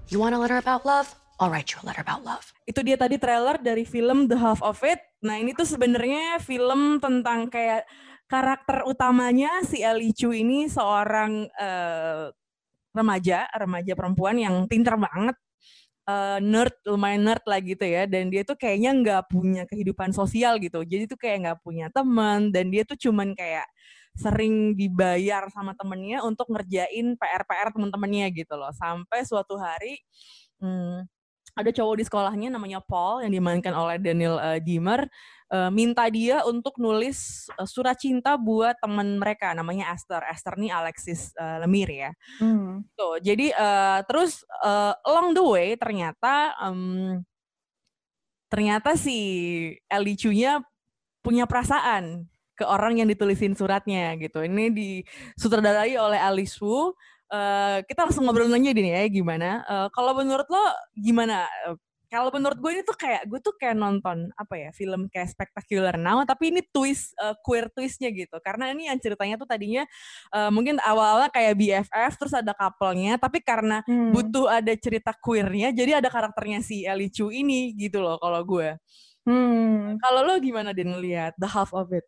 [0.08, 1.12] You want a letter about love?
[1.36, 2.48] I'll write you a letter about love.
[2.64, 5.04] Itu dia tadi trailer dari film The Half of It.
[5.20, 7.84] Nah ini tuh sebenarnya film tentang kayak
[8.32, 12.32] karakter utamanya si Ellie Chu ini seorang uh,
[12.96, 15.36] remaja, remaja perempuan yang pinter banget,
[16.10, 18.10] uh, nerd, lumayan nerd lah gitu ya.
[18.10, 20.82] Dan dia tuh kayaknya nggak punya kehidupan sosial gitu.
[20.82, 23.70] Jadi tuh kayak nggak punya teman dan dia tuh cuman kayak
[24.18, 28.74] sering dibayar sama temennya untuk ngerjain PR-PR temen-temennya gitu loh.
[28.74, 30.02] Sampai suatu hari
[30.60, 31.06] hmm,
[31.56, 35.06] ada cowok di sekolahnya namanya Paul yang dimainkan oleh Daniel uh, Dimmer
[35.50, 40.24] uh, minta dia untuk nulis uh, surat cinta buat teman mereka namanya Esther.
[40.30, 42.12] Esther nih Alexis uh, Lemir ya.
[42.42, 42.86] Hmm.
[42.94, 47.22] Tuh, jadi uh, terus uh, along the way ternyata um,
[48.50, 49.18] ternyata si
[49.86, 50.62] Ellie Chu-nya
[51.22, 52.26] punya perasaan
[52.58, 54.44] ke orang yang ditulisin suratnya gitu.
[54.44, 56.92] Ini disutradarai oleh Alice Wu.
[57.30, 59.62] Uh, kita langsung ngobrol aja nih ya gimana.
[59.70, 60.66] Uh, kalau menurut lo
[60.98, 61.46] gimana
[62.10, 65.96] kalau menurut gue ini tuh kayak gue tuh kayak nonton apa ya film kayak Spectacular
[65.96, 69.86] Now tapi ini twist uh, queer twistnya gitu karena ini yang ceritanya tuh tadinya
[70.34, 74.12] uh, mungkin awalnya kayak BFF terus ada couple-nya tapi karena hmm.
[74.12, 78.76] butuh ada cerita queernya jadi ada karakternya si Ellie Chu ini gitu loh kalau gue.
[79.30, 80.02] Hmm.
[80.02, 82.08] Kalau lo gimana din lihat the half of it?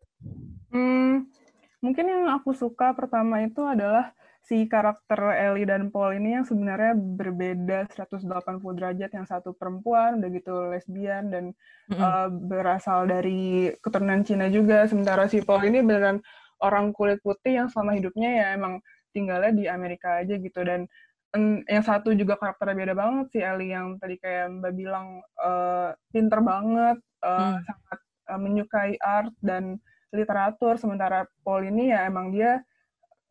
[0.74, 1.30] Hmm,
[1.78, 4.10] mungkin yang aku suka pertama itu adalah
[4.42, 8.26] si karakter Ellie dan Paul ini yang sebenarnya berbeda 180
[8.74, 11.44] derajat yang satu perempuan udah gitu lesbian dan
[11.86, 12.02] mm -hmm.
[12.02, 16.18] uh, berasal dari keturunan Cina juga sementara si Paul ini beneran
[16.58, 18.82] orang kulit putih yang selama hidupnya ya emang
[19.14, 20.90] tinggalnya di Amerika aja gitu dan
[21.38, 25.94] um, yang satu juga karakternya beda banget si Ellie yang tadi kayak Mbak bilang uh,
[26.10, 27.62] pinter banget uh, mm.
[27.62, 29.78] sangat uh, menyukai art dan
[30.10, 32.60] literatur sementara Paul ini ya emang dia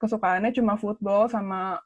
[0.02, 1.78] kesukaannya cuma football sama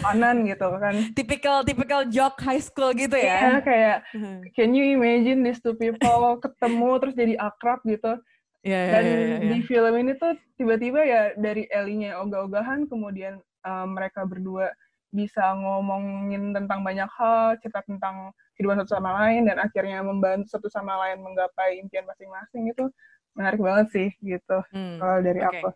[0.00, 0.94] panan gitu kan.
[1.18, 3.60] Typical typical jock high school gitu ya.
[3.60, 4.38] Iya, kayak hmm.
[4.56, 8.16] can you imagine these two people ketemu terus jadi akrab gitu.
[8.60, 9.50] Yeah, iya, Dan yeah, yeah, yeah.
[9.52, 14.68] di film ini tuh tiba-tiba ya dari Ellie-nya ogah-ogahan kemudian uh, mereka berdua
[15.10, 20.68] bisa ngomongin tentang banyak hal, cerita tentang kehidupan satu sama lain dan akhirnya membantu satu
[20.68, 22.84] sama lain menggapai impian masing-masing itu
[23.32, 25.64] menarik banget sih gitu hmm, kalau dari okay.
[25.64, 25.68] aku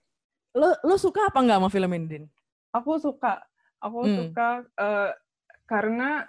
[0.54, 2.24] lo lo suka apa nggak sama film ini Din?
[2.74, 3.42] Aku suka,
[3.82, 4.16] aku hmm.
[4.18, 5.10] suka uh,
[5.66, 6.26] karena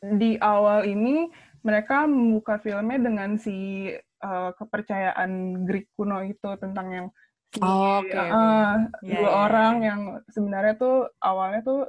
[0.00, 1.28] di awal ini
[1.60, 3.90] mereka membuka filmnya dengan si
[4.24, 7.06] uh, kepercayaan Greek kuno itu tentang yang
[7.50, 9.18] si oh, okay, uh, okay.
[9.18, 9.86] dua yeah, orang yeah.
[9.92, 11.80] yang sebenarnya tuh awalnya tuh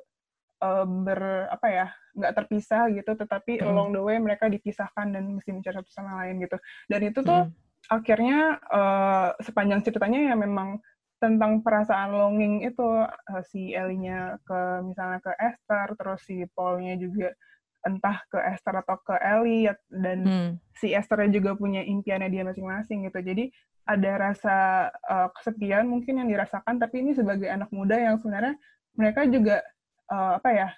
[0.65, 3.70] uh, ber apa ya nggak terpisah gitu tetapi mm.
[3.70, 6.58] along the way mereka dipisahkan dan mesti mencari satu sama lain gitu
[6.91, 7.94] dan itu tuh mm.
[7.94, 10.82] akhirnya uh, sepanjang ceritanya ya memang
[11.22, 17.30] tentang perasaan longing itu uh, si Ellie-nya ke misalnya ke Esther terus si Paul-nya juga
[17.86, 20.52] entah ke Esther atau ke Ellie dan hmm.
[20.74, 23.54] si Esther juga punya impiannya dia masing-masing gitu jadi
[23.86, 24.58] ada rasa
[25.06, 28.58] uh, kesepian mungkin yang dirasakan tapi ini sebagai anak muda yang sebenarnya
[28.98, 29.62] mereka juga
[30.10, 30.70] uh, apa ya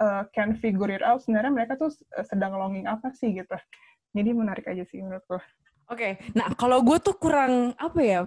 [0.00, 1.92] uh, can figure it out sebenarnya mereka tuh
[2.28, 3.56] sedang longing apa sih gitu
[4.16, 5.36] jadi menarik aja sih menurutku
[5.90, 6.32] Oke, okay.
[6.32, 8.20] nah kalau gue tuh kurang apa ya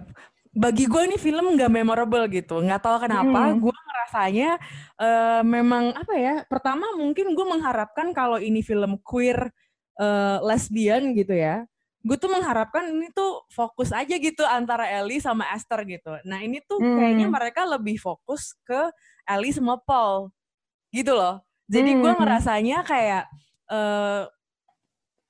[0.56, 3.60] bagi gue ini film nggak memorable gitu nggak tahu kenapa hmm.
[3.60, 4.50] gue ngerasanya
[4.96, 9.52] uh, memang apa ya pertama mungkin gue mengharapkan kalau ini film queer
[10.00, 11.68] uh, lesbian gitu ya
[12.06, 16.64] gue tuh mengharapkan ini tuh fokus aja gitu antara Ellie sama Esther gitu nah ini
[16.64, 16.96] tuh hmm.
[16.96, 18.88] kayaknya mereka lebih fokus ke
[19.28, 20.32] Ellie sama Paul
[20.88, 22.20] gitu loh jadi gue hmm.
[22.24, 23.28] ngerasanya kayak
[23.68, 24.24] uh,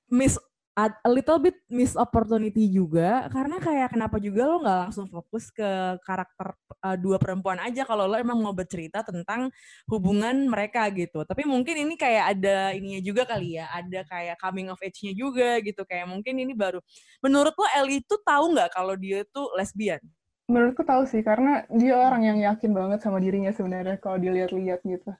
[0.06, 0.38] miss
[0.76, 5.96] a little bit miss opportunity juga karena kayak kenapa juga lo nggak langsung fokus ke
[6.04, 6.52] karakter
[6.84, 9.48] uh, dua perempuan aja kalau lo emang mau bercerita tentang
[9.88, 11.24] hubungan mereka gitu.
[11.24, 15.64] Tapi mungkin ini kayak ada ininya juga kali ya ada kayak coming of age-nya juga
[15.64, 15.80] gitu.
[15.88, 16.84] Kayak mungkin ini baru
[17.24, 20.04] menurut lo Ellie itu tahu nggak kalau dia tuh lesbian?
[20.44, 25.10] Menurutku tahu sih karena dia orang yang yakin banget sama dirinya sebenarnya kalau dilihat-lihat gitu.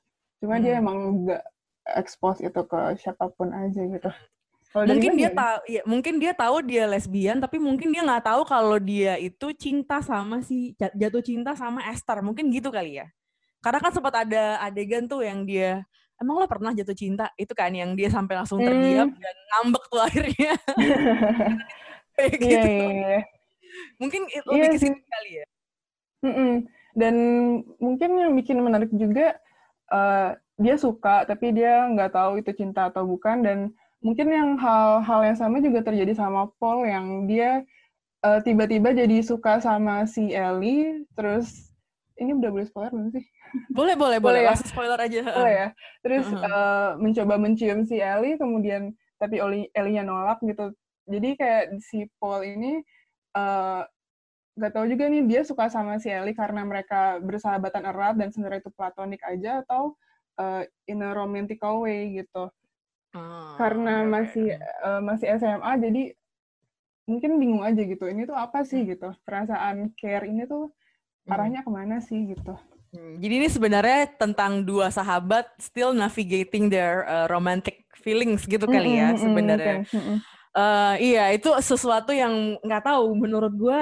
[0.44, 0.62] Cuma hmm.
[0.68, 1.42] dia emang nggak
[1.96, 4.12] expose itu ke siapa pun aja gitu
[4.76, 8.44] Kalo mungkin dia tahu, ya mungkin dia tahu dia lesbian, tapi mungkin dia nggak tahu
[8.44, 13.08] kalau dia itu cinta sama si jatuh cinta sama Esther, mungkin gitu kali ya.
[13.64, 15.80] Karena kan sempat ada adegan tuh yang dia
[16.20, 19.16] emang lo pernah jatuh cinta itu kan yang dia sampai langsung terdiam hmm.
[19.16, 20.52] dan ngambek tuh akhirnya.
[22.20, 22.52] Kayak iya, gitu.
[22.52, 23.22] Yeah, yeah, yeah.
[23.96, 24.72] Mungkin iya lebih yeah.
[24.76, 25.46] ke sini kali ya.
[26.20, 26.52] Mm -mm.
[26.92, 27.14] Dan
[27.80, 29.40] mungkin yang bikin menarik juga
[29.88, 33.58] uh, dia suka tapi dia nggak tahu itu cinta atau bukan dan
[34.04, 37.64] mungkin yang hal-hal yang sama juga terjadi sama Paul yang dia
[38.22, 41.70] uh, tiba-tiba jadi suka sama si Ellie terus
[42.16, 43.24] ini udah boleh spoiler belum sih?
[43.72, 44.40] Boleh, boleh, boleh.
[44.44, 44.52] Ya?
[44.52, 45.22] Langsung spoiler aja.
[45.36, 45.68] Boleh ya.
[46.00, 46.48] Terus uh -huh.
[46.48, 49.40] uh, mencoba mencium si Ellie, kemudian tapi
[49.72, 50.72] Ellie-nya nolak gitu.
[51.06, 52.80] Jadi kayak si Paul ini
[53.36, 53.84] uh,
[54.56, 58.64] gak tahu juga nih dia suka sama si Ellie karena mereka bersahabatan erat dan sebenarnya
[58.64, 59.94] itu platonik aja atau
[60.40, 62.48] uh, in a romantical way gitu.
[63.16, 64.14] Oh, Karena oke, oke.
[64.14, 64.46] masih
[64.84, 66.02] uh, masih SMA jadi
[67.08, 68.04] mungkin bingung aja gitu.
[68.04, 69.08] Ini tuh apa sih gitu?
[69.24, 70.68] Perasaan care ini tuh
[71.26, 71.32] Hmm.
[71.32, 72.54] arahnya ke mana sih gitu?
[72.92, 79.00] Hmm, Jadi ini sebenarnya tentang dua sahabat still navigating their uh, romantic feelings gitu kali
[79.00, 79.76] ya Mm-mm, mm-mm, sebenarnya.
[79.82, 79.90] mungkin.
[79.96, 80.18] Mm-mm.
[80.56, 83.80] Eh, iya itu sesuatu yang nggak tahu menurut gue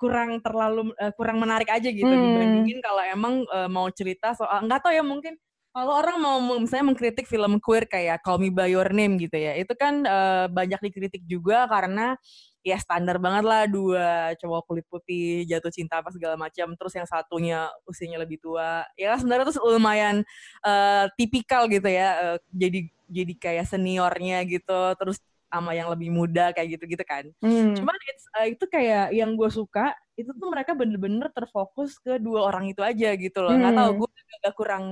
[0.00, 2.24] kurang terlalu eh, kurang menarik aja gitu Hmm.
[2.24, 5.36] dibandingin kalau emang eh, mau cerita soal nggak tahu ya mungkin
[5.70, 9.54] kalau orang mau misalnya mengkritik film queer kayak Call Me by Your Name gitu ya
[9.54, 12.18] itu kan eh, banyak dikritik juga karena
[12.60, 17.08] ya standar banget lah dua cowok kulit putih jatuh cinta apa segala macam terus yang
[17.08, 20.26] satunya usianya lebih tua ya sebenarnya tuh lumayan
[20.66, 22.80] eh, tipikal gitu ya eh, jadi
[23.10, 25.18] jadi kayak seniornya gitu terus
[25.50, 27.26] sama yang lebih muda kayak gitu-gitu kan.
[27.42, 27.74] Hmm.
[27.74, 32.46] Cuman it's, uh, itu kayak yang gue suka itu tuh mereka bener-bener terfokus ke dua
[32.46, 33.50] orang itu aja gitu loh.
[33.50, 33.80] Nggak Hmm.
[33.82, 34.08] tahu gue
[34.40, 34.84] agak kurang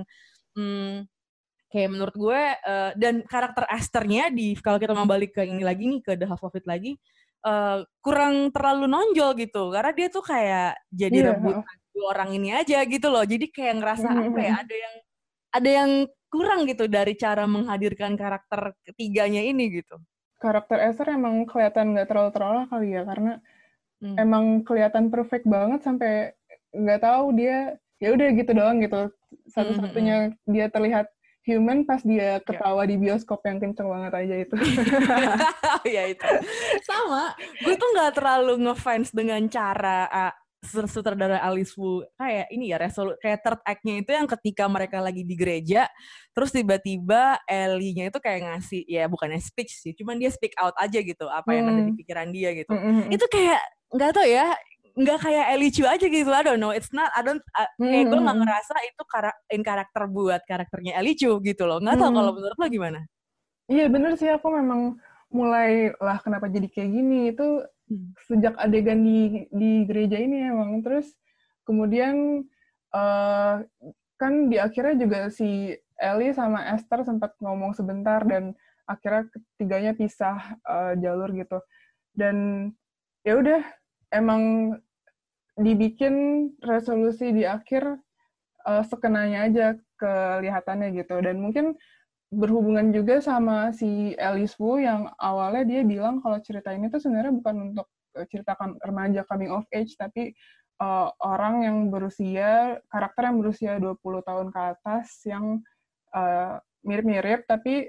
[0.58, 1.06] hmm,
[1.70, 5.86] kayak menurut gue uh, dan karakter Esthernya di kalau kita mau balik ke ini lagi
[5.86, 6.98] nih ke The Half of It lagi
[7.46, 12.48] uh, kurang terlalu nonjol gitu karena dia tuh kayak jadi Iya, rebutan dua orang ini
[12.54, 13.26] aja gitu loh.
[13.26, 14.94] Jadi kayak ngerasa Hmm, apa ya ada yang
[15.48, 15.90] ada yang
[16.28, 19.96] kurang gitu dari cara menghadirkan karakter ketiganya ini gitu.
[20.38, 23.42] Karakter Esther emang kelihatan nggak terlalu terolah kali ya karena
[23.98, 24.14] Hmm.
[24.14, 26.30] emang kelihatan perfect banget sampai
[26.70, 29.10] nggak tahu dia ya udah gitu doang gitu
[29.48, 31.06] satu-satunya dia terlihat
[31.42, 34.54] human pas dia ketawa di bioskop yang kenceng banget aja itu.
[35.86, 36.26] Ya itu.
[36.84, 42.04] Sama gue tuh nggak terlalu ngefans dengan cara uh, sut- sutradara Alice Wu.
[42.14, 45.86] Kayak ini ya resolu kayak third act-nya itu yang ketika mereka lagi di gereja
[46.34, 50.98] terus tiba-tiba Ellie-nya itu kayak ngasih ya bukannya speech sih cuman dia speak out aja
[51.00, 51.98] gitu apa yang ada di Hmm.
[51.98, 52.70] pikiran dia gitu.
[52.70, 53.08] Mm-mm.
[53.08, 54.52] itu kayak nggak tau ya
[54.98, 56.74] nggak kayak Ellie Chu aja gitu I don't know.
[56.74, 58.42] It's not I don't I- kayak gue nggak Hmm.
[58.42, 61.78] ngerasa itu kara- in karakter buat karakternya Ellie Chu gitu loh.
[61.78, 62.18] Nggak tau Hmm.
[62.18, 63.00] kalau menurut lo gimana?
[63.70, 64.26] Iya bener sih.
[64.26, 64.98] Aku memang
[65.30, 67.30] mulai lah kenapa jadi kayak gini.
[67.30, 68.10] Itu Hmm.
[68.26, 70.82] sejak adegan di di gereja ini emang.
[70.82, 71.14] Terus
[71.62, 72.42] kemudian
[72.88, 73.54] eh
[74.18, 78.50] kan di akhirnya juga si Ellie sama Esther sempat ngomong sebentar dan
[78.84, 81.62] akhirnya ketiganya pisah eh, jalur gitu.
[82.10, 82.68] Dan
[83.22, 83.62] ya udah
[84.10, 84.72] emang
[85.58, 87.98] dibikin resolusi di akhir
[88.64, 89.66] eh, sekenanya aja
[89.98, 91.18] kelihatannya gitu.
[91.18, 91.74] Dan mungkin
[92.30, 97.34] berhubungan juga sama si Alice Wu yang awalnya dia bilang kalau cerita ini tuh sebenarnya
[97.34, 100.32] bukan untuk eh, ceritakan remaja coming of age tapi
[100.78, 105.60] eh, orang yang berusia karakter yang berusia 20 tahun ke atas yang
[106.88, 107.84] mirip-mirip tapi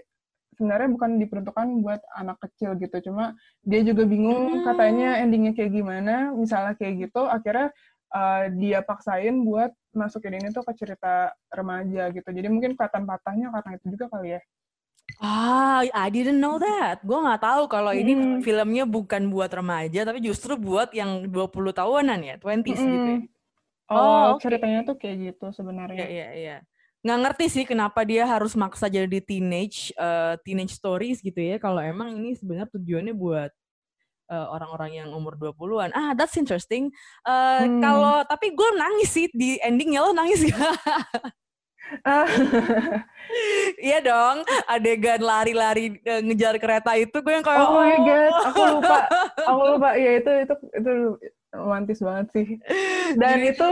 [0.60, 3.32] sebenarnya bukan diperuntukkan buat anak kecil gitu cuma
[3.63, 4.60] dia juga bingung Hmm.
[4.67, 7.72] katanya endingnya kayak gimana misalnya kayak gitu akhirnya
[8.12, 13.56] eh, dia paksain buat masukin ini tuh ke cerita remaja gitu jadi mungkin kelihatan patahnya
[13.56, 14.41] karena itu juga kali ya
[15.19, 17.04] Ah, I didn't know that.
[17.04, 18.39] Gue nggak tahu kalau ini Mm.
[18.39, 23.19] filmnya bukan buat remaja, tapi justru buat yang 20 tahunan ya, 20s gitu ya.
[23.91, 24.39] Oh, Oh, oke.
[24.39, 26.06] ceritanya tuh kayak gitu Iya, sebenarnya.
[26.08, 26.58] iya, iya.
[26.99, 31.79] Nggak ngerti sih kenapa dia harus maksa jadi teenage, eh, teenage stories gitu ya, kalau
[31.79, 33.51] emang ini sebenarnya tujuannya buat
[34.29, 35.89] eh, orang-orang yang umur 20-an.
[35.89, 36.93] Ah, that's interesting.
[37.25, 37.81] Eh, Hmm.
[37.81, 40.59] Kalau, tapi gue nangis sih di endingnya, lo nangis gak?
[43.81, 48.97] Iya dong, adegan lari-lari ngejar kereta itu gue yang kayak, oh my god, aku lupa,
[49.41, 49.89] aku lupa.
[49.97, 50.91] Ya itu itu itu
[51.49, 52.47] romantis banget sih.
[53.17, 53.69] Dan itu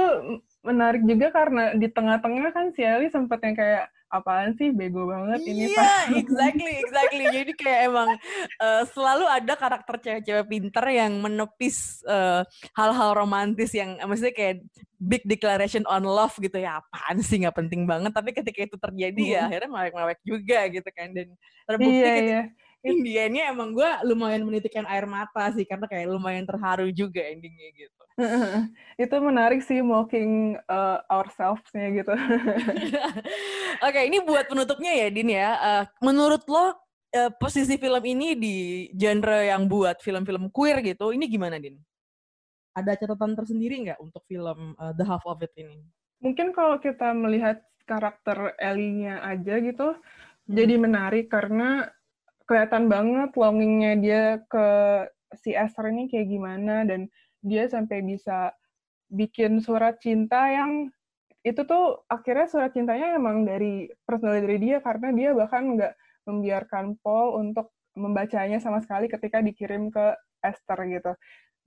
[0.68, 5.44] menarik juga karena di tengah-tengah kan si Ali sempet yang kayak apaan sih bego banget
[5.44, 7.26] ini Iya, pas exactly, exactly.
[7.28, 8.10] Jadi kayak emang
[8.56, 14.56] eh, selalu ada karakter cewek-cewek pinter yang menepis eh, hal-hal romantis yang maksudnya kayak
[14.96, 19.22] big declaration on love gitu ya apaan sih nggak penting banget tapi ketika itu terjadi
[19.22, 19.48] ya Mm.
[19.52, 21.28] akhirnya mewek-mewek juga gitu kan dan
[21.70, 22.44] terbukti iya ketika iya.
[22.86, 28.04] Indianya emang gue lumayan menitikkan air mata sih karena kayak lumayan terharu juga endingnya gitu.
[29.04, 32.14] itu menarik sih mocking uh, ourselves-nya gitu.
[33.86, 35.50] Oke, ini buat penutupnya ya, Din ya.
[35.58, 36.74] Eh, menurut lo
[37.14, 38.56] eh, posisi film ini di
[38.94, 41.78] genre yang buat film-film queer gitu, ini gimana, Din?
[42.78, 45.82] Ada catatan tersendiri nggak untuk film eh, The Half of It ini?
[46.22, 49.94] Mungkin kalau kita melihat karakter Ellie-nya aja gitu,
[50.48, 50.56] Hmm.
[50.56, 51.92] jadi menarik karena
[52.48, 54.68] kelihatan banget longingnya dia ke
[55.36, 57.12] si Esther ini kayak gimana dan
[57.44, 58.56] dia sampai bisa
[59.12, 60.88] bikin surat cinta yang
[61.44, 65.94] itu tuh akhirnya surat cintanya emang dari personal dari dia karena dia bahkan nggak
[66.28, 70.12] membiarkan Paul untuk membacanya sama sekali ketika dikirim ke
[70.44, 71.12] Esther gitu.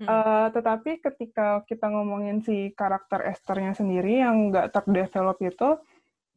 [0.01, 0.09] Hmm.
[0.09, 5.71] Eh, tetapi ketika kita ngomongin si karakter Esthernya sendiri yang nggak terdevelop itu,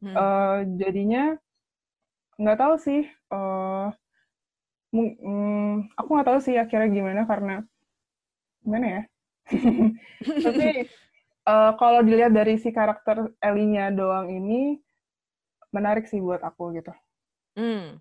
[0.04, 0.14] hmm.
[0.16, 1.36] uh, jadinya
[2.36, 3.88] nggak tahu sih uh,
[4.94, 7.54] mm, aku nggak tahu sih akhirnya gimana karena
[8.62, 9.02] gimana ya
[10.46, 10.86] tapi
[11.44, 14.80] uh, kalau dilihat dari si karakter Ellie-nya doang ini
[15.74, 16.92] menarik sih buat aku gitu.
[17.58, 17.98] Hmm,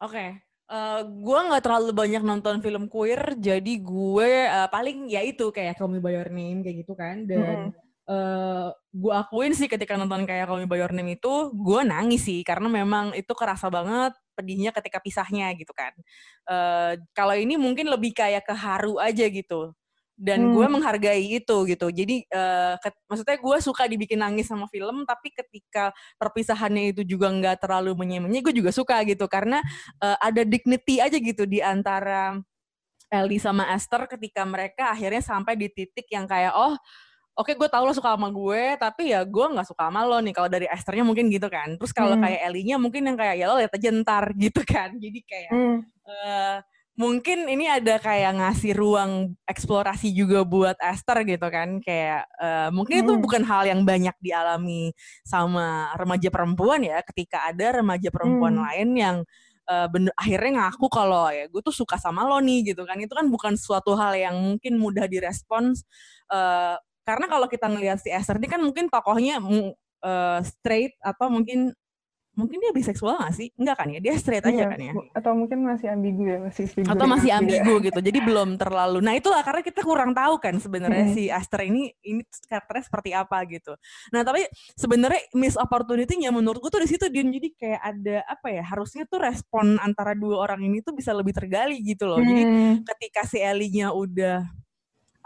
[0.00, 0.12] oke.
[0.12, 0.28] Okay.
[0.68, 5.80] Uh, gue nggak terlalu banyak nonton film queer, jadi gue uh, paling ya itu kayak
[5.80, 7.24] Call Me By Your Name kayak gitu kan.
[7.24, 7.87] Dan hmm.
[8.08, 12.24] Uh, gue akuin sih ketika nonton kayak Call Me By Your Name itu, gue nangis
[12.24, 15.92] sih karena memang itu kerasa banget pedihnya ketika pisahnya gitu kan.
[16.48, 19.76] Uh, kalau ini mungkin lebih kayak keharu aja gitu
[20.18, 20.52] dan hmm.
[20.58, 25.30] gue menghargai itu gitu jadi uh, ke, maksudnya gue suka dibikin nangis sama film tapi
[25.30, 29.62] ketika perpisahannya itu juga nggak terlalu menye gue juga suka gitu karena
[30.02, 32.34] uh, ada dignity aja gitu di antara
[33.08, 36.74] Ellie sama Esther ketika mereka akhirnya sampai di titik yang kayak oh
[37.38, 40.18] oke okay, gue tau lo suka sama gue tapi ya gue nggak suka sama lo
[40.18, 42.22] nih kalau dari Esthernya mungkin gitu kan terus kalau hmm.
[42.26, 45.78] kayak Ellie-nya mungkin yang kayak ya lo lihat aja ntar gitu kan jadi kayak hmm.
[46.02, 46.56] uh,
[46.98, 52.94] mungkin ini ada kayak ngasih ruang eksplorasi juga buat Esther gitu kan kayak uh, mungkin
[52.98, 53.04] hmm.
[53.06, 54.90] itu bukan hal yang banyak dialami
[55.22, 58.64] sama remaja perempuan ya ketika ada remaja perempuan hmm.
[58.66, 59.16] lain yang
[59.70, 63.14] uh, bener, akhirnya ngaku kalau ya gue tuh suka sama lo nih gitu kan itu
[63.14, 65.86] kan bukan suatu hal yang mungkin mudah direspons
[66.34, 66.74] uh,
[67.08, 71.72] karena kalau kita ngelihat si Esther ini kan mungkin tokohnya uh, straight atau mungkin
[72.38, 73.50] mungkin dia biseksual gak sih?
[73.58, 73.98] Enggak kan ya?
[73.98, 74.92] Dia straight aja iya, kan ya?
[75.10, 77.90] Atau mungkin masih ambigu ya, masih Atau masih ambigu ya.
[77.90, 77.98] gitu.
[77.98, 79.02] Jadi belum terlalu.
[79.02, 81.14] Nah, itulah karena kita kurang tahu kan sebenarnya hmm.
[81.18, 83.74] si Aster ini ini karakternya seperti apa gitu.
[84.14, 84.46] Nah, tapi
[84.78, 88.62] sebenarnya miss opportunity-nya menurutku tuh di situ dia jadi kayak ada apa ya?
[88.62, 92.22] Harusnya tuh respon antara dua orang ini tuh bisa lebih tergali gitu loh.
[92.22, 92.30] Hmm.
[92.30, 92.42] Jadi
[92.86, 94.46] ketika si Ellie-nya udah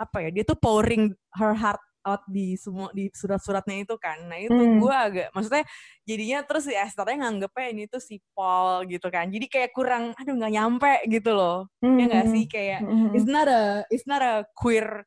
[0.03, 0.31] apa ya?
[0.35, 4.19] Dia tuh pouring her heart out di semua di surat-suratnya itu kan.
[4.27, 4.79] Nah itu hmm.
[4.83, 5.65] gue agak maksudnya
[6.03, 9.31] jadinya terus si Esthernya nganggepnya ini tuh si Paul gitu kan.
[9.31, 11.71] Jadi kayak kurang aduh nggak nyampe gitu loh.
[11.81, 11.99] Hmm.
[11.99, 13.15] Ya nggak sih kayak hmm.
[13.15, 15.07] it's not a it's not a queer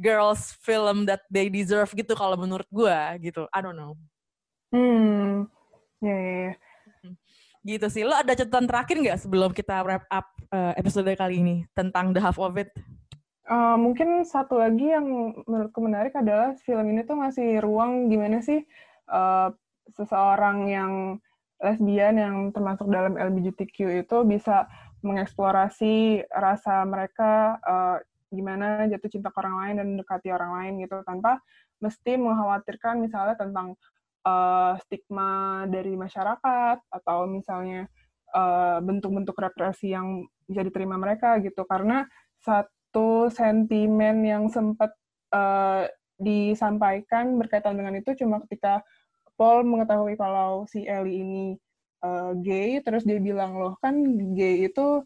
[0.00, 2.98] girls film that they deserve gitu kalau menurut gue
[3.30, 3.46] gitu.
[3.52, 3.94] I don't know.
[4.72, 5.46] Hmm.
[6.00, 6.34] Ya yeah, ya.
[6.34, 6.52] Yeah.
[7.64, 8.02] Gitu sih.
[8.04, 12.20] Lo ada catatan terakhir nggak sebelum kita wrap up uh, episode kali ini tentang The
[12.20, 12.72] Half of It?
[13.44, 15.04] Uh, mungkin satu lagi yang
[15.44, 18.64] menurutku menarik adalah film ini tuh ngasih ruang gimana sih
[19.12, 19.52] uh,
[19.92, 20.92] seseorang yang
[21.60, 24.64] lesbian yang termasuk dalam LGBTQ itu bisa
[25.04, 28.00] mengeksplorasi rasa mereka uh,
[28.32, 31.44] gimana jatuh cinta ke orang lain dan mendekati orang lain gitu tanpa
[31.84, 33.76] mesti mengkhawatirkan misalnya tentang
[34.24, 37.92] uh, stigma dari masyarakat atau misalnya
[38.82, 41.62] bentuk-bentuk uh, represi yang bisa diterima mereka gitu.
[41.70, 42.02] Karena
[42.42, 44.94] saat satu sentimen yang sempat
[45.34, 45.82] uh,
[46.14, 48.86] disampaikan berkaitan dengan itu cuma ketika
[49.34, 51.44] Paul mengetahui kalau si Ellie ini
[52.06, 53.98] uh, gay, terus dia bilang loh kan
[54.38, 55.02] gay itu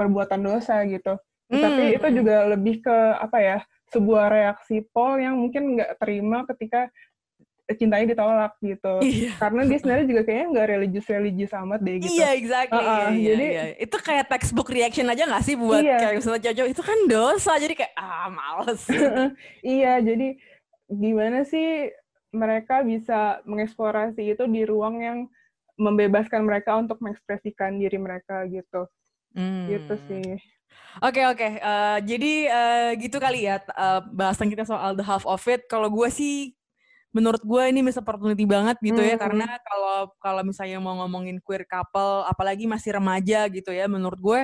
[0.00, 1.20] perbuatan dosa gitu.
[1.52, 1.60] Mm.
[1.60, 3.58] Tapi itu juga lebih ke apa ya
[3.92, 6.88] sebuah reaksi Paul yang mungkin nggak terima ketika
[7.74, 8.94] cintanya ditolak gitu.
[9.02, 9.32] Iya.
[9.42, 12.14] Karena dia sebenarnya juga kayaknya nggak religius-religius amat deh gitu.
[12.14, 12.78] Iya, exactly.
[12.78, 13.64] Uh -uh, iya, jadi iya.
[13.82, 15.98] itu kayak textbook reaction aja nggak sih buat iya.
[15.98, 17.52] kayak misalnya cowok itu kan dosa.
[17.58, 18.82] Jadi kayak ah males.
[19.76, 20.28] iya, jadi
[20.86, 21.90] gimana sih
[22.30, 25.18] mereka bisa mengeksplorasi itu di ruang yang
[25.74, 28.86] membebaskan mereka untuk mengekspresikan diri mereka gitu.
[29.34, 29.66] Hmm.
[29.66, 30.38] Gitu sih.
[31.04, 31.52] Oke okay, oke, okay.
[31.60, 35.68] uh, eh, jadi uh, gitu kali ya uh, bahasan kita soal the half of it.
[35.68, 36.56] Kalau gue sih
[37.16, 39.16] menurut gue ini miss opportunity banget gitu ya, hmm.
[39.16, 44.20] ya karena kalau kalau misalnya mau ngomongin queer couple apalagi masih remaja gitu ya menurut
[44.20, 44.40] gue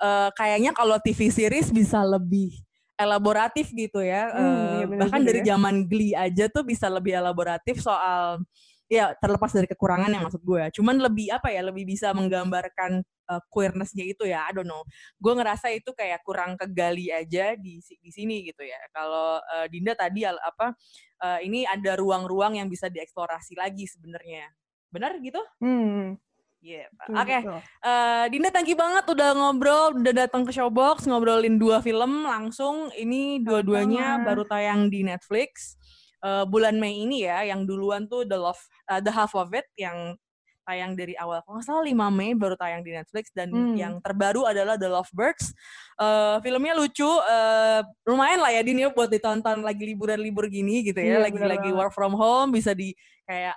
[0.00, 2.56] uh, kayaknya kalau TV series bisa lebih
[2.96, 5.46] elaboratif gitu ya hmm, uh, iya bahkan dari ya.
[5.52, 8.40] zaman Glee aja tuh bisa lebih elaboratif soal
[8.88, 13.00] ya terlepas dari kekurangan yang maksud gue cuman lebih apa ya lebih bisa menggambarkan
[13.32, 14.84] uh, queernessnya itu ya I don't know
[15.16, 19.96] gue ngerasa itu kayak kurang kegali aja di di sini gitu ya kalau uh, Dinda
[19.96, 20.76] tadi apa
[21.24, 24.52] uh, ini ada ruang-ruang yang bisa dieksplorasi lagi sebenarnya
[24.92, 26.20] benar gitu hmm.
[26.64, 26.88] Yeah.
[27.12, 27.40] Oke, okay.
[27.84, 32.88] uh, Dinda thank you banget udah ngobrol, udah datang ke Showbox ngobrolin dua film langsung.
[32.96, 35.76] Ini dua-duanya baru tayang di Netflix
[36.24, 39.68] uh, bulan Mei ini ya, yang duluan tuh The Love, uh, The Half of It
[39.76, 40.16] yang
[40.64, 41.44] tayang dari awal.
[41.44, 43.76] Kalau nggak salah 5 Mei baru tayang di Netflix dan hmm.
[43.76, 45.52] yang terbaru adalah The Lovebirds.
[46.00, 50.98] Uh, filmnya lucu, uh, lumayan lah ya Dini ya buat ditonton lagi liburan-libur gini gitu
[50.98, 52.96] ya, lagi-lagi yeah, work from home bisa di
[53.28, 53.54] kayak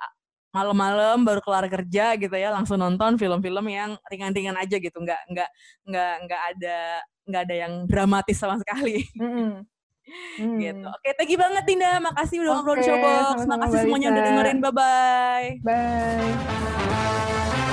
[0.51, 5.49] malam-malam baru kelar kerja gitu ya langsung nonton film-film yang ringan-ringan aja gitu nggak nggak
[5.85, 6.77] nggak nggak ada
[7.27, 9.07] nggak ada yang dramatis sama sekali.
[9.15, 9.76] Mm -hmm
[10.37, 10.59] Hmm.
[10.61, 10.87] gitu.
[10.87, 11.99] Oke, thank you banget Tinda.
[11.99, 13.35] Makasih udah ngobrol di Oke, Showbox.
[13.43, 14.57] Makasih semuanya udah dengerin.
[14.63, 15.47] Bye-bye.
[15.65, 17.66] Bye.